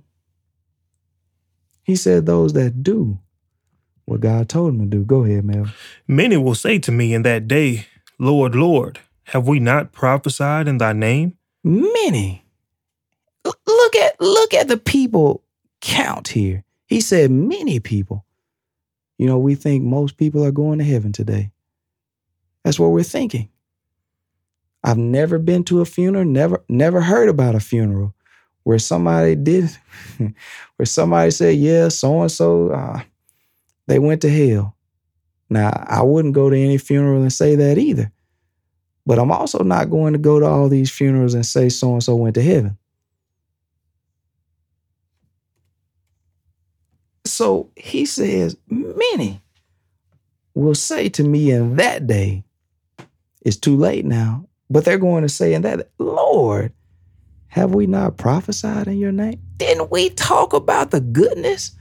[1.82, 3.18] he said, "Those that do
[4.04, 5.04] what God told him to do.
[5.04, 5.66] Go ahead, Mel.
[6.06, 7.86] Many will say to me in that day,
[8.18, 11.36] Lord, Lord, have we not prophesied in thy name?
[11.64, 12.44] Many.
[13.44, 15.42] L- look at look at the people
[15.80, 16.64] count here.
[16.86, 18.24] He said many people.
[19.18, 21.52] You know, we think most people are going to heaven today.
[22.64, 23.48] That's what we're thinking.
[24.84, 28.14] I've never been to a funeral, never never heard about a funeral
[28.64, 29.70] where somebody did
[30.76, 33.02] where somebody said, "Yeah, so and so
[33.86, 34.76] they went to hell."
[35.52, 38.10] Now, I wouldn't go to any funeral and say that either.
[39.04, 42.02] But I'm also not going to go to all these funerals and say so and
[42.02, 42.78] so went to heaven.
[47.26, 49.42] So he says, Many
[50.54, 52.44] will say to me in that day,
[53.44, 56.72] it's too late now, but they're going to say in that, Lord,
[57.48, 59.38] have we not prophesied in your name?
[59.58, 61.72] Didn't we talk about the goodness?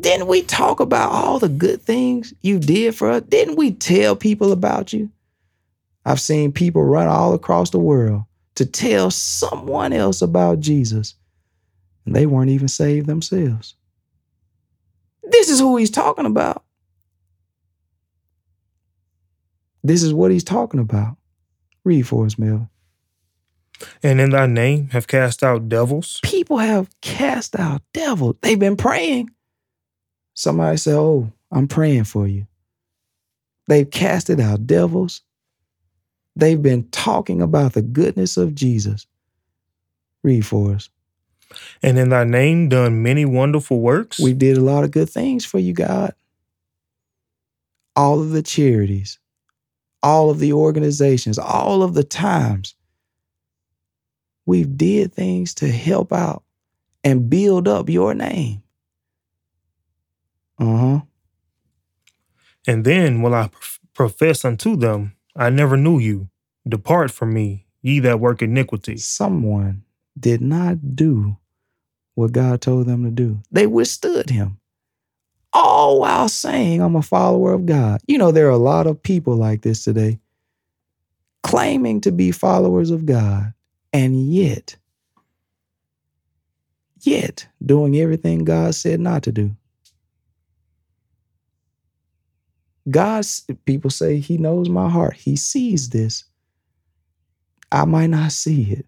[0.00, 3.22] Didn't we talk about all the good things you did for us?
[3.22, 5.08] Didn't we tell people about you?
[6.04, 8.24] I've seen people run all across the world
[8.56, 11.14] to tell someone else about Jesus,
[12.04, 13.76] and they weren't even saved themselves.
[15.22, 16.64] This is who he's talking about.
[19.84, 21.16] This is what he's talking about.
[21.86, 22.68] Read for us, Melvin.
[24.02, 26.18] And in thy name have cast out devils.
[26.24, 28.34] People have cast out devils.
[28.42, 29.30] They've been praying.
[30.34, 32.48] Somebody said, Oh, I'm praying for you.
[33.68, 35.22] They've casted out devils.
[36.34, 39.06] They've been talking about the goodness of Jesus.
[40.24, 40.90] Read for us.
[41.84, 44.18] And in thy name done many wonderful works.
[44.18, 46.14] We did a lot of good things for you, God.
[47.94, 49.20] All of the charities,
[50.02, 52.74] all of the organizations, all of the times
[54.44, 56.42] we've did things to help out
[57.04, 58.62] and build up your name.
[60.58, 61.00] Uh huh.
[62.66, 63.50] And then will I
[63.94, 66.28] profess unto them, I never knew you.
[66.68, 68.96] Depart from me, ye that work iniquity.
[68.96, 69.84] Someone
[70.18, 71.36] did not do
[72.14, 73.40] what God told them to do.
[73.50, 74.58] They withstood him,
[75.52, 78.00] all while saying, I'm a follower of God.
[78.06, 80.18] You know, there are a lot of people like this today,
[81.42, 83.52] claiming to be followers of God,
[83.92, 84.76] and yet,
[87.00, 89.56] yet doing everything God said not to do.
[92.88, 95.14] God's people say he knows my heart.
[95.14, 96.24] He sees this.
[97.72, 98.86] I might not see it.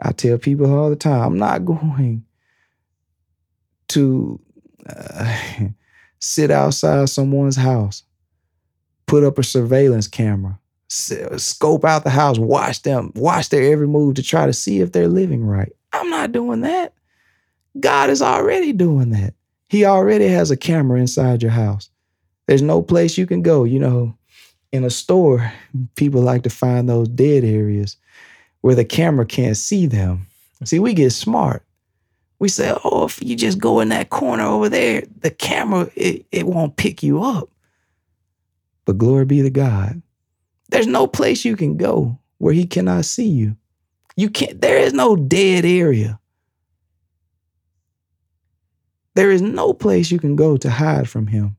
[0.00, 2.24] I tell people all the time, I'm not going
[3.88, 4.40] to
[4.88, 5.38] uh,
[6.20, 8.02] sit outside someone's house,
[9.06, 10.58] put up a surveillance camera,
[10.88, 14.92] scope out the house, watch them, watch their every move to try to see if
[14.92, 15.72] they're living right.
[15.92, 16.92] I'm not doing that.
[17.78, 19.34] God is already doing that.
[19.68, 21.90] He already has a camera inside your house.
[22.46, 23.64] There's no place you can go.
[23.64, 24.18] You know,
[24.72, 25.52] in a store,
[25.96, 27.96] people like to find those dead areas
[28.62, 30.26] where the camera can't see them.
[30.64, 31.62] See, we get smart.
[32.38, 36.26] We say, oh, if you just go in that corner over there, the camera, it,
[36.30, 37.50] it won't pick you up.
[38.84, 40.00] But glory be to God.
[40.70, 43.56] There's no place you can go where he cannot see you.
[44.16, 46.18] You can't, there is no dead area.
[49.14, 51.56] There is no place you can go to hide from him.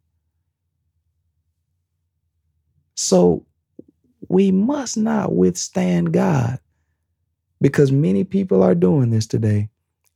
[2.96, 3.46] So
[4.30, 6.60] we must not withstand God
[7.60, 9.70] because many people are doing this today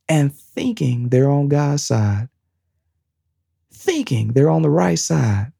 [0.08, 2.28] and thinking they're on God's side,
[3.72, 5.52] thinking they're on the right side.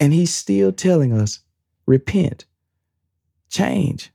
[0.00, 1.40] And He's still telling us
[1.86, 2.44] repent,
[3.48, 4.10] change,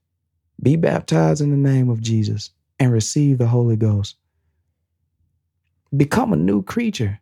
[0.62, 4.16] be baptized in the name of Jesus, and receive the Holy Ghost.
[5.96, 7.20] Become a new creature.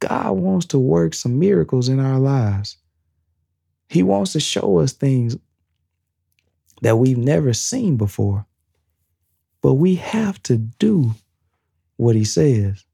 [0.00, 2.76] God wants to work some miracles in our lives.
[3.88, 5.36] He wants to show us things
[6.86, 8.46] that we've never seen before.
[9.60, 11.16] But we have to do
[11.96, 12.84] what he says.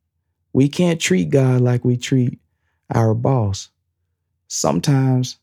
[0.55, 2.41] We can't treat God like we treat
[2.95, 3.69] our boss.
[4.49, 5.37] Sometimes,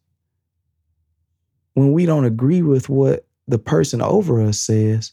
[1.76, 5.12] when we don't agree with what the person over us says,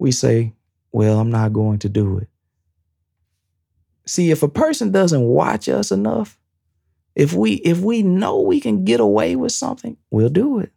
[0.00, 0.54] we say,
[0.90, 2.26] Well, I'm not going to do it.
[4.06, 6.36] See, if a person doesn't watch us enough,
[7.14, 10.72] if we if we know we can get away with something, we'll do it.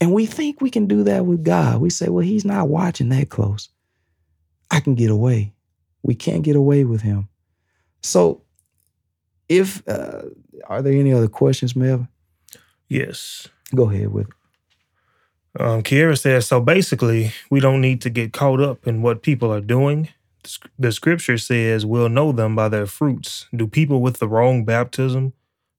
[0.00, 1.80] And we think we can do that with God.
[1.80, 3.68] We say, well, he's not watching that close.
[4.70, 5.52] I can get away.
[6.02, 7.28] We can't get away with him.
[8.02, 8.42] So,
[9.48, 10.22] if uh,
[10.66, 12.08] are there any other questions, Melvin?
[12.88, 13.48] Yes.
[13.74, 14.34] Go ahead with it.
[15.60, 19.52] Um, Kiera says, so basically, we don't need to get caught up in what people
[19.52, 20.08] are doing.
[20.78, 23.48] The scripture says we'll know them by their fruits.
[23.54, 25.34] Do people with the wrong baptism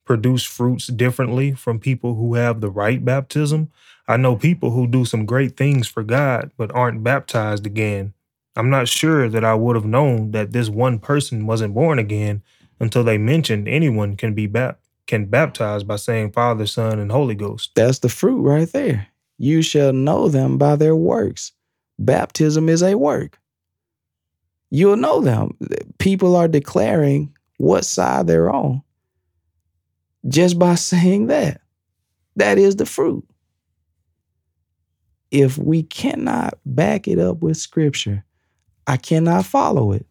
[0.05, 3.71] produce fruits differently from people who have the right baptism?
[4.07, 8.13] I know people who do some great things for God but aren't baptized again.
[8.55, 12.41] I'm not sure that I would have known that this one person wasn't born again
[12.79, 17.35] until they mentioned anyone can be bap- can baptize by saying Father, Son, and Holy
[17.35, 17.71] Ghost.
[17.75, 19.07] That's the fruit right there.
[19.37, 21.53] You shall know them by their works.
[21.97, 23.39] Baptism is a work.
[24.69, 25.57] You'll know them.
[25.99, 28.81] People are declaring what side they're on
[30.27, 31.61] just by saying that.
[32.35, 33.25] That is the fruit.
[35.31, 38.23] If we cannot back it up with scripture,
[38.87, 40.05] I cannot follow it.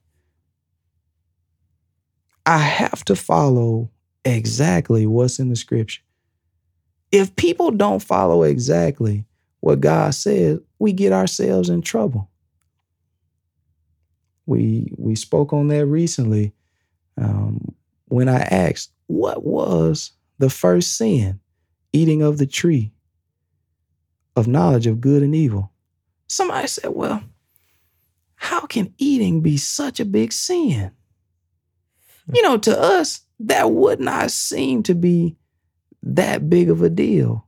[2.47, 3.91] I have to follow
[4.25, 6.03] exactly what's in the scripture.
[7.13, 9.25] If people don't follow exactly
[9.61, 12.31] what God says, we get ourselves in trouble.
[14.47, 16.53] We we spoke on that recently
[17.19, 17.75] um,
[18.07, 21.41] when I asked, "What was the first sin?
[21.93, 22.93] Eating of the tree
[24.37, 25.73] of knowledge of good and evil."
[26.29, 27.25] Somebody said, "Well,
[28.37, 30.93] how can eating be such a big sin?"
[32.27, 32.37] Hmm.
[32.37, 35.37] You know, to us, that would not seem to be
[36.03, 37.47] that big of a deal.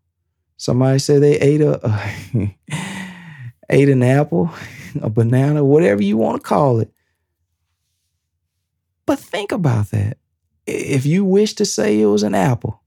[0.57, 2.57] Somebody said they ate a, a
[3.71, 4.51] ate an apple,
[5.01, 6.93] a banana, whatever you want to call it.
[9.07, 10.19] But think about that.
[10.67, 12.81] If you wish to say it was an apple,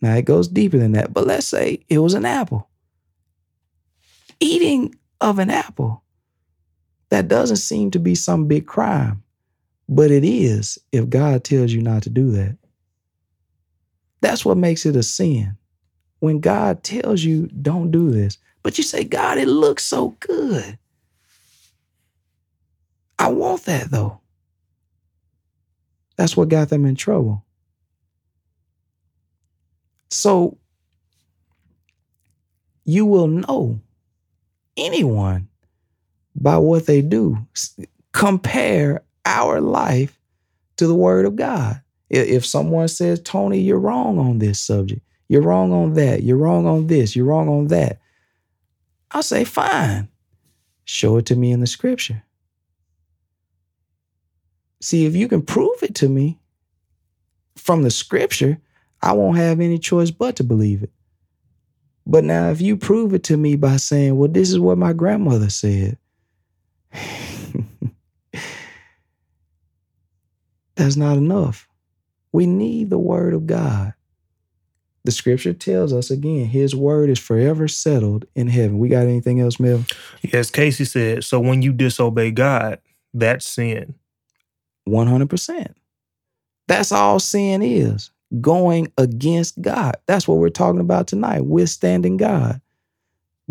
[0.00, 2.68] now it goes deeper than that, but let's say it was an apple.
[4.40, 6.02] Eating of an apple,
[7.10, 9.22] that doesn't seem to be some big crime,
[9.88, 12.56] but it is if God tells you not to do that.
[14.20, 15.56] That's what makes it a sin.
[16.20, 20.78] When God tells you, don't do this, but you say, God, it looks so good.
[23.18, 24.20] I want that though.
[26.18, 27.44] That's what got them in trouble.
[30.10, 30.58] So
[32.84, 33.80] you will know
[34.76, 35.48] anyone
[36.34, 37.38] by what they do.
[38.12, 40.18] Compare our life
[40.76, 41.80] to the Word of God.
[42.10, 46.66] If someone says, Tony, you're wrong on this subject, you're wrong on that, you're wrong
[46.66, 48.00] on this, you're wrong on that,
[49.10, 50.08] I'll say, fine,
[50.84, 52.24] show it to me in the scripture.
[54.80, 56.38] See, if you can prove it to me
[57.56, 58.58] from the scripture,
[59.02, 60.90] I won't have any choice but to believe it.
[62.06, 64.94] But now, if you prove it to me by saying, well, this is what my
[64.94, 65.98] grandmother said,
[70.74, 71.68] that's not enough.
[72.32, 73.92] We need the word of God.
[75.04, 78.78] The scripture tells us again, his word is forever settled in heaven.
[78.78, 79.84] We got anything else, Mel?
[80.22, 82.80] Yes, Casey said, so when you disobey God,
[83.14, 83.94] that's sin.
[84.88, 85.74] 100%.
[86.66, 88.10] That's all sin is
[88.40, 89.96] going against God.
[90.06, 92.60] That's what we're talking about tonight, withstanding God.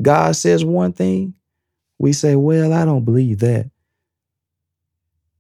[0.02, 1.34] God says one thing,
[1.98, 3.72] we say, Well, I don't believe that.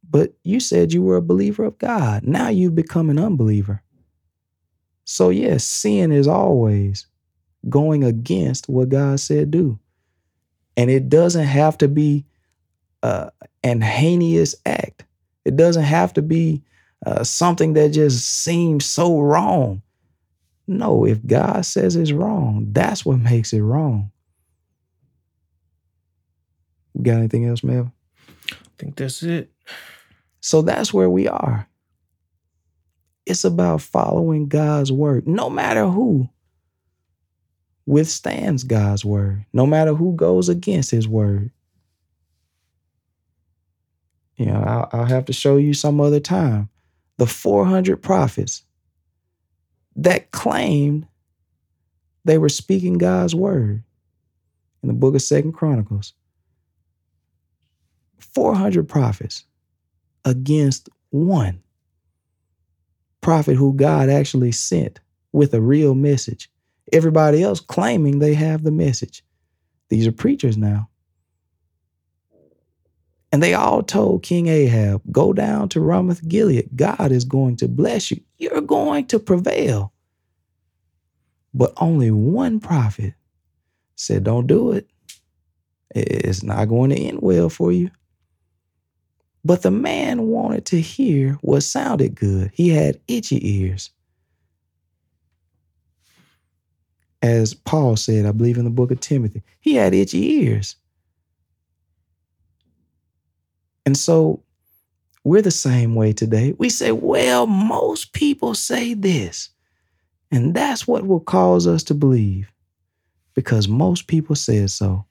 [0.10, 2.24] But you said you were a believer of God.
[2.24, 3.84] Now you've become an unbeliever.
[5.04, 7.08] So, yes, sin is always
[7.70, 9.80] going against what God said do.
[10.76, 12.26] And it doesn't have to be
[13.04, 13.30] uh,
[13.64, 14.87] an heinous act.
[15.48, 16.62] It doesn't have to be
[17.06, 19.82] uh, something that just seems so wrong.
[20.68, 24.12] No, if God says it's wrong, that's what makes it wrong.
[27.02, 27.93] Got anything else, Mel?
[28.52, 29.50] I think that's it.
[30.41, 31.70] So that's where we are.
[33.26, 36.28] It's about following God's word, no matter who
[37.86, 41.52] withstands God's word, no matter who goes against his word.
[44.38, 46.70] You know, I'll, I'll have to show you some other time.
[47.18, 48.64] The 400 prophets
[49.96, 51.08] that claimed
[52.24, 53.84] they were speaking God's word
[54.84, 56.14] in the book of Second Chronicles.
[58.20, 59.46] 400 prophets
[60.24, 61.62] against one
[63.22, 65.00] prophet who God actually sent
[65.32, 66.50] with a real message.
[66.94, 69.24] Everybody else claiming they have the message.
[69.90, 70.90] These are preachers now.
[73.32, 76.70] And they all told King Ahab, Go down to Ramoth Gilead.
[76.76, 78.22] God is going to bless you.
[78.38, 79.94] You're going to prevail.
[81.54, 83.14] But only one prophet
[83.96, 84.90] said, Don't do it.
[85.96, 87.92] It's not going to end well for you.
[89.44, 92.52] But the man wanted to hear what sounded good.
[92.54, 93.92] He had itchy ears.
[97.22, 100.76] as Paul said, I believe in the book of Timothy, he had itchy ears.
[103.88, 104.44] And so
[105.24, 106.54] we're the same way today.
[106.58, 109.50] We say, well, most people say this.
[110.30, 112.52] And that's what will cause us to believe
[113.34, 115.06] because most people said so.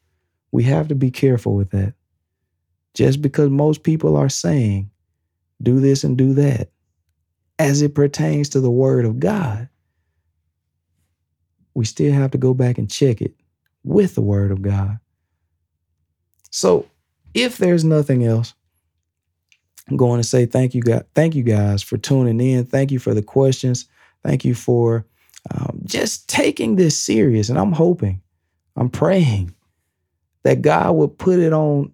[0.52, 1.94] We have to be careful with that.
[2.92, 4.90] Just because most people are saying,
[5.62, 6.68] do this and do that,
[7.58, 9.70] as it pertains to the word of God,
[11.72, 13.34] we still have to go back and check it
[13.84, 14.98] with the word of God.
[16.50, 16.84] So,
[17.32, 18.54] if there's nothing else,
[19.88, 21.04] I'm going to say thank you, guys.
[21.14, 22.64] Thank you guys for tuning in.
[22.64, 23.86] Thank you for the questions.
[24.24, 25.06] Thank you for
[25.50, 27.48] um, just taking this serious.
[27.48, 28.20] And I'm hoping,
[28.76, 29.54] I'm praying
[30.42, 31.92] that God would put it on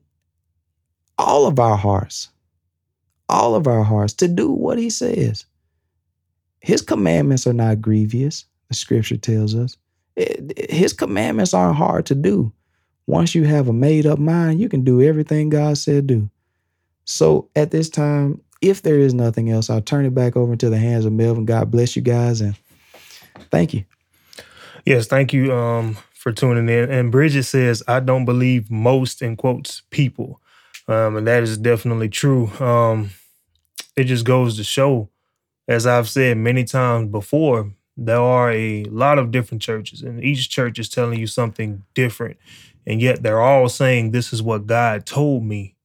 [1.19, 2.31] all of our hearts,
[3.29, 5.45] all of our hearts to do what He says.
[6.61, 9.77] His commandments are not grievous, the scripture tells us.
[10.17, 12.53] his commandments aren't hard to do.
[13.07, 16.31] Once you have a made up mind, you can do everything God said do.
[17.05, 20.71] So at this time, if there is nothing else, I'll turn it back over into
[20.71, 21.45] the hands of Melvin.
[21.45, 22.57] God bless you guys and
[23.51, 23.85] thank you.
[24.85, 26.91] Yes, thank you um, for tuning in.
[26.91, 30.41] And Bridget says, I don't believe most, in quotes, people.
[30.89, 32.49] Um, and that is definitely true.
[32.61, 33.11] Um,
[33.97, 35.09] it just goes to show,
[35.69, 40.49] as I've said many times before, there are a lot of different churches, and each
[40.49, 42.39] church is telling you something different.
[42.87, 45.77] And yet they're all saying, This is what God told me.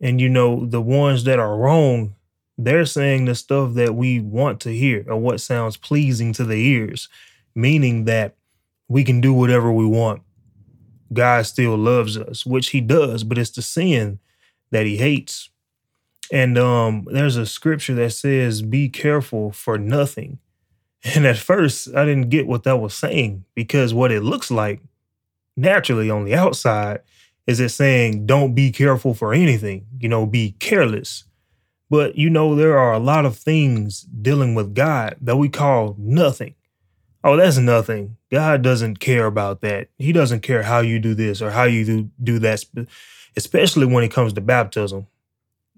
[0.00, 2.14] And you know, the ones that are wrong,
[2.58, 6.56] they're saying the stuff that we want to hear or what sounds pleasing to the
[6.56, 7.08] ears,
[7.54, 8.36] meaning that
[8.88, 10.22] we can do whatever we want.
[11.12, 14.18] God still loves us, which he does, but it's the sin
[14.70, 15.50] that he hates.
[16.32, 20.38] And um, there's a scripture that says, Be careful for nothing.
[21.14, 24.80] And at first, I didn't get what that was saying because what it looks like
[25.56, 27.00] naturally on the outside
[27.46, 31.24] is it saying, Don't be careful for anything, you know, be careless.
[31.88, 35.94] But you know, there are a lot of things dealing with God that we call
[35.98, 36.54] nothing.
[37.22, 38.16] Oh, that's nothing.
[38.30, 39.88] God doesn't care about that.
[39.98, 42.64] He doesn't care how you do this or how you do, do that,
[43.36, 45.06] especially when it comes to baptism.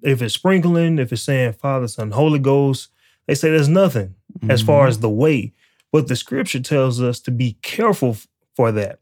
[0.02, 2.90] If it's sprinkling, if it's saying Father, Son, Holy Ghost,
[3.26, 4.50] they say there's nothing mm-hmm.
[4.50, 4.90] as far mm-hmm.
[4.90, 5.52] as the way.
[5.90, 8.16] But the scripture tells us to be careful
[8.54, 9.00] for that.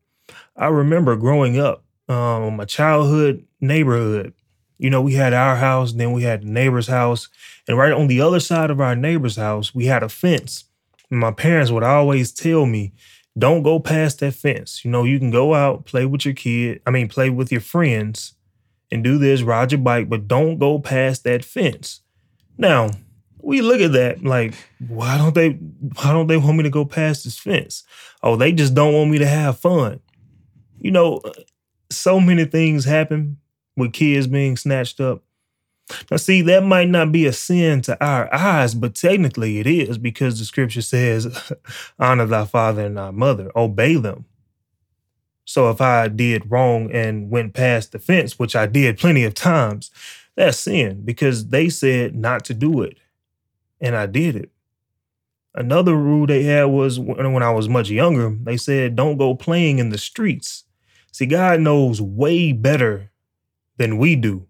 [0.56, 4.32] I remember growing up, um, my childhood neighborhood,
[4.78, 7.28] you know, we had our house, then we had the neighbor's house.
[7.66, 10.64] And right on the other side of our neighbor's house, we had a fence
[11.10, 12.92] my parents would always tell me,
[13.38, 14.84] don't go past that fence.
[14.84, 17.60] You know, you can go out, play with your kid, I mean, play with your
[17.60, 18.34] friends
[18.90, 22.00] and do this, ride your bike, but don't go past that fence.
[22.56, 22.90] Now,
[23.40, 24.54] we look at that like,
[24.88, 27.84] why don't they why don't they want me to go past this fence?
[28.22, 30.00] Oh, they just don't want me to have fun.
[30.78, 31.20] You know,
[31.90, 33.38] so many things happen
[33.76, 35.22] with kids being snatched up.
[36.10, 39.98] Now, see, that might not be a sin to our eyes, but technically it is
[39.98, 41.52] because the scripture says,
[41.98, 44.24] honor thy father and thy mother, obey them.
[45.44, 49.34] So if I did wrong and went past the fence, which I did plenty of
[49.34, 49.92] times,
[50.34, 52.98] that's sin because they said not to do it.
[53.80, 54.50] And I did it.
[55.54, 59.78] Another rule they had was when I was much younger, they said, don't go playing
[59.78, 60.64] in the streets.
[61.16, 63.10] See, God knows way better
[63.78, 64.46] than we do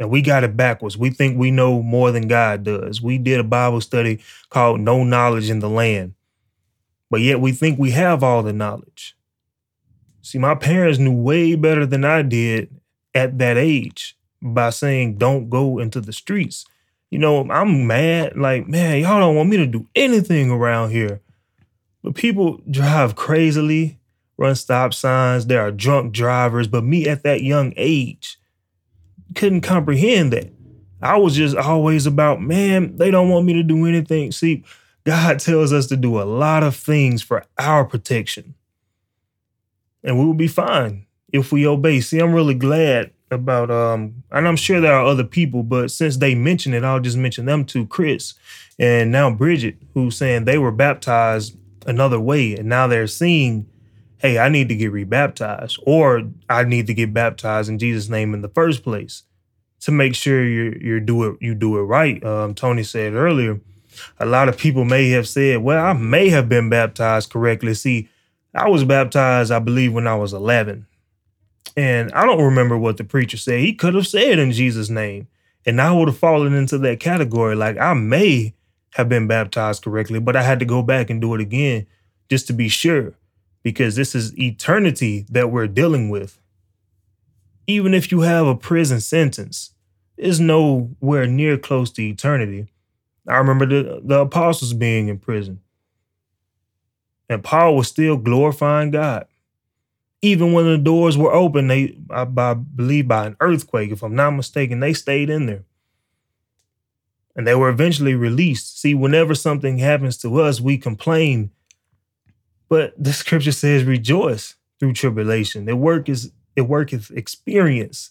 [0.00, 0.98] and we got it backwards.
[0.98, 3.00] We think we know more than God does.
[3.00, 4.18] We did a Bible study
[4.48, 6.14] called No Knowledge in the Land,
[7.08, 9.16] but yet we think we have all the knowledge.
[10.22, 12.74] See, my parents knew way better than I did
[13.14, 16.64] at that age by saying, don't go into the streets.
[17.12, 21.20] You know, I'm mad, like, man, y'all don't want me to do anything around here.
[22.02, 23.99] But people drive crazily,
[24.40, 26.66] run stop signs, there are drunk drivers.
[26.66, 28.38] But me at that young age,
[29.36, 30.50] couldn't comprehend that.
[31.02, 34.32] I was just always about, man, they don't want me to do anything.
[34.32, 34.64] See,
[35.04, 38.54] God tells us to do a lot of things for our protection.
[40.02, 42.00] And we will be fine if we obey.
[42.00, 46.16] See, I'm really glad about um and I'm sure there are other people, but since
[46.16, 48.34] they mentioned it, I'll just mention them to Chris
[48.78, 51.56] and now Bridget, who's saying they were baptized
[51.86, 53.69] another way, and now they're seeing
[54.20, 58.34] hey, I need to get rebaptized, or I need to get baptized in Jesus' name
[58.34, 59.22] in the first place
[59.80, 62.22] to make sure you you do it you do it right.
[62.22, 63.60] Um, Tony said earlier,
[64.18, 68.08] a lot of people may have said, "Well, I may have been baptized correctly." See,
[68.54, 70.86] I was baptized, I believe, when I was 11,
[71.76, 73.60] and I don't remember what the preacher said.
[73.60, 75.28] He could have said in Jesus' name,
[75.64, 77.56] and I would have fallen into that category.
[77.56, 78.54] Like I may
[78.94, 81.86] have been baptized correctly, but I had to go back and do it again
[82.28, 83.14] just to be sure.
[83.62, 86.40] Because this is eternity that we're dealing with.
[87.66, 89.74] Even if you have a prison sentence,
[90.16, 92.66] it's nowhere near close to eternity.
[93.28, 95.60] I remember the, the apostles being in prison.
[97.28, 99.26] And Paul was still glorifying God.
[100.20, 104.14] Even when the doors were open, they I, I believe by an earthquake, if I'm
[104.14, 105.64] not mistaken, they stayed in there.
[107.36, 108.80] And they were eventually released.
[108.80, 111.50] See, whenever something happens to us, we complain.
[112.70, 115.68] But the scripture says rejoice through tribulation.
[115.68, 118.10] It work is it worketh experience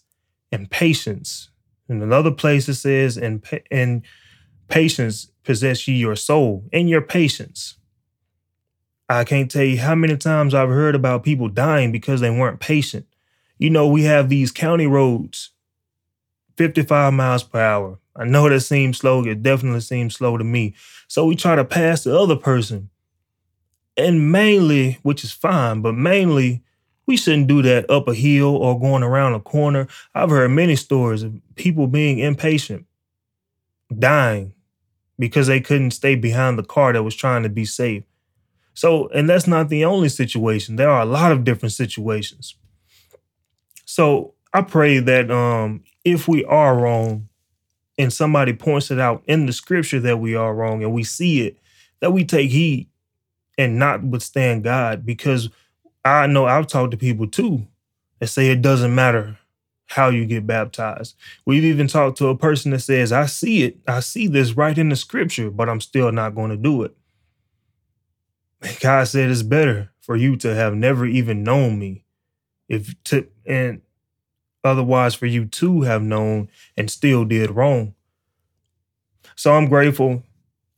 [0.52, 1.50] and patience.
[1.88, 4.04] In another place it says, and, and
[4.68, 7.78] patience possess ye your soul and your patience.
[9.10, 12.60] I can't tell you how many times I've heard about people dying because they weren't
[12.60, 13.08] patient.
[13.58, 15.50] You know, we have these county roads,
[16.58, 18.00] 55 miles per hour.
[18.16, 19.24] I know that seems slow.
[19.26, 20.76] It definitely seems slow to me.
[21.08, 22.90] So we try to pass the other person.
[24.00, 26.64] And mainly, which is fine, but mainly
[27.06, 29.88] we shouldn't do that up a hill or going around a corner.
[30.16, 32.86] I've heard many stories of people being impatient,
[33.98, 34.54] dying
[35.18, 38.04] because they couldn't stay behind the car that was trying to be safe.
[38.74, 40.78] So, and that's not the only situation.
[40.78, 42.56] There are a lot of different situations.
[43.86, 47.28] So, I pray that um if we are wrong
[47.98, 51.42] and somebody points it out in the scripture that we are wrong and we see
[51.42, 51.58] it,
[52.00, 52.88] that we take heed
[53.60, 55.50] and not withstand God because
[56.06, 57.68] I know I've talked to people too
[58.20, 59.38] that say it doesn't matter
[59.88, 61.16] how you get baptized.
[61.46, 64.78] We've even talked to a person that says, I see it, I see this right
[64.78, 66.96] in the scripture, but I'm still not going to do it.
[68.80, 72.06] God said it's better for you to have never even known me.
[72.70, 73.82] If to and
[74.64, 77.94] otherwise for you to have known and still did wrong.
[79.36, 80.24] So I'm grateful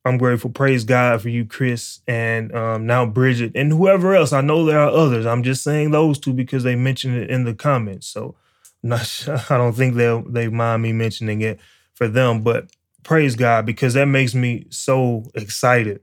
[0.03, 0.49] I'm grateful.
[0.49, 4.33] Praise God for you, Chris, and um, now Bridget, and whoever else.
[4.33, 5.27] I know there are others.
[5.27, 8.07] I'm just saying those two because they mentioned it in the comments.
[8.07, 8.35] So,
[8.81, 11.59] not sure, I don't think they'll they mind me mentioning it
[11.93, 12.41] for them.
[12.41, 12.71] But
[13.03, 16.01] praise God because that makes me so excited.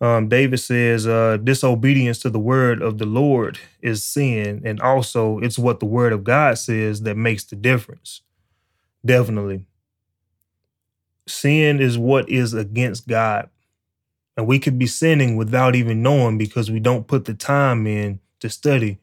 [0.00, 5.38] Um, David says, uh, disobedience to the word of the Lord is sin, and also
[5.40, 8.22] it's what the word of God says that makes the difference.
[9.04, 9.66] Definitely
[11.28, 13.48] sin is what is against God.
[14.36, 18.20] And we could be sinning without even knowing because we don't put the time in
[18.40, 18.98] to study,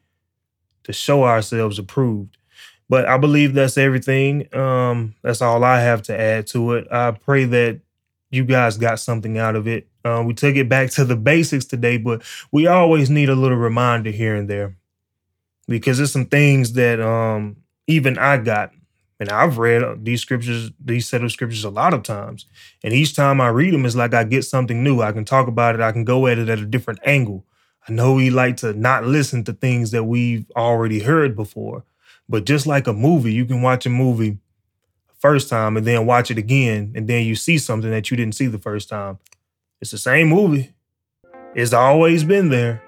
[0.84, 2.38] to show ourselves approved.
[2.88, 4.54] But I believe that's everything.
[4.54, 6.86] Um, that's all I have to add to it.
[6.90, 7.80] I pray that
[8.30, 9.88] you guys got something out of it.
[10.04, 12.22] Uh, we took it back to the basics today, but
[12.52, 14.76] we always need a little reminder here and there
[15.68, 18.72] because there's some things that um, even I got
[19.18, 22.46] and I've read these scriptures, these set of scriptures a lot of times.
[22.84, 25.00] And each time I read them, it's like I get something new.
[25.00, 25.80] I can talk about it.
[25.80, 27.44] I can go at it at a different angle.
[27.88, 31.84] I know we like to not listen to things that we've already heard before.
[32.28, 34.38] But just like a movie, you can watch a movie
[35.18, 36.92] first time and then watch it again.
[36.94, 39.18] And then you see something that you didn't see the first time.
[39.80, 40.74] It's the same movie.
[41.54, 42.82] It's always been there.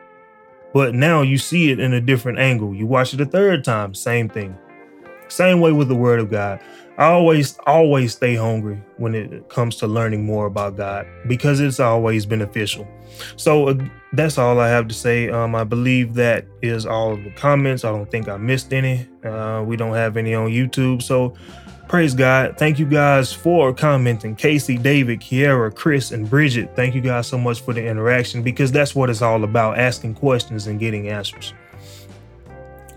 [0.74, 2.74] But now you see it in a different angle.
[2.74, 4.58] You watch it a third time, same thing.
[5.28, 6.60] Same way with the word of God.
[6.98, 11.78] I always, always stay hungry when it comes to learning more about God because it's
[11.78, 12.88] always beneficial.
[13.36, 13.74] So uh,
[14.12, 15.30] that's all I have to say.
[15.30, 17.84] Um, I believe that is all of the comments.
[17.84, 19.06] I don't think I missed any.
[19.24, 21.00] Uh, we don't have any on YouTube.
[21.00, 21.34] So
[21.88, 22.56] praise God.
[22.58, 24.34] Thank you guys for commenting.
[24.34, 26.74] Casey, David, Kiera, Chris, and Bridget.
[26.74, 30.14] Thank you guys so much for the interaction because that's what it's all about asking
[30.14, 31.54] questions and getting answers.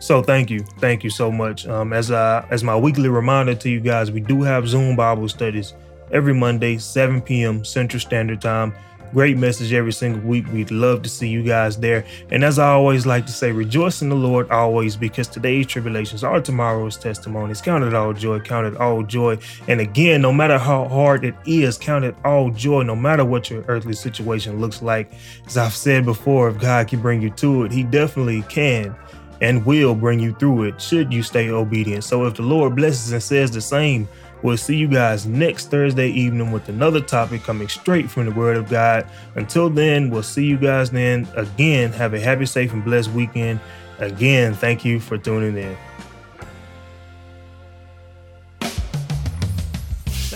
[0.01, 1.67] So thank you, thank you so much.
[1.67, 5.29] Um, as uh, as my weekly reminder to you guys, we do have Zoom Bible
[5.29, 5.75] studies
[6.11, 7.63] every Monday, 7 p.m.
[7.63, 8.73] Central Standard Time.
[9.13, 10.51] Great message every single week.
[10.51, 12.03] We'd love to see you guys there.
[12.31, 16.23] And as I always like to say, rejoice in the Lord always, because today's tribulations
[16.23, 17.61] are tomorrow's testimonies.
[17.61, 19.37] Count it all joy, count it all joy.
[19.67, 23.51] And again, no matter how hard it is, count it all joy, no matter what
[23.51, 25.11] your earthly situation looks like.
[25.45, 28.95] As I've said before, if God can bring you to it, He definitely can
[29.41, 32.03] and will bring you through it should you stay obedient.
[32.03, 34.07] So if the Lord blesses and says the same,
[34.43, 38.55] we'll see you guys next Thursday evening with another topic coming straight from the Word
[38.55, 39.07] of God.
[39.35, 41.27] Until then, we'll see you guys then.
[41.35, 43.59] Again, have a happy, safe, and blessed weekend.
[43.99, 45.77] Again, thank you for tuning in.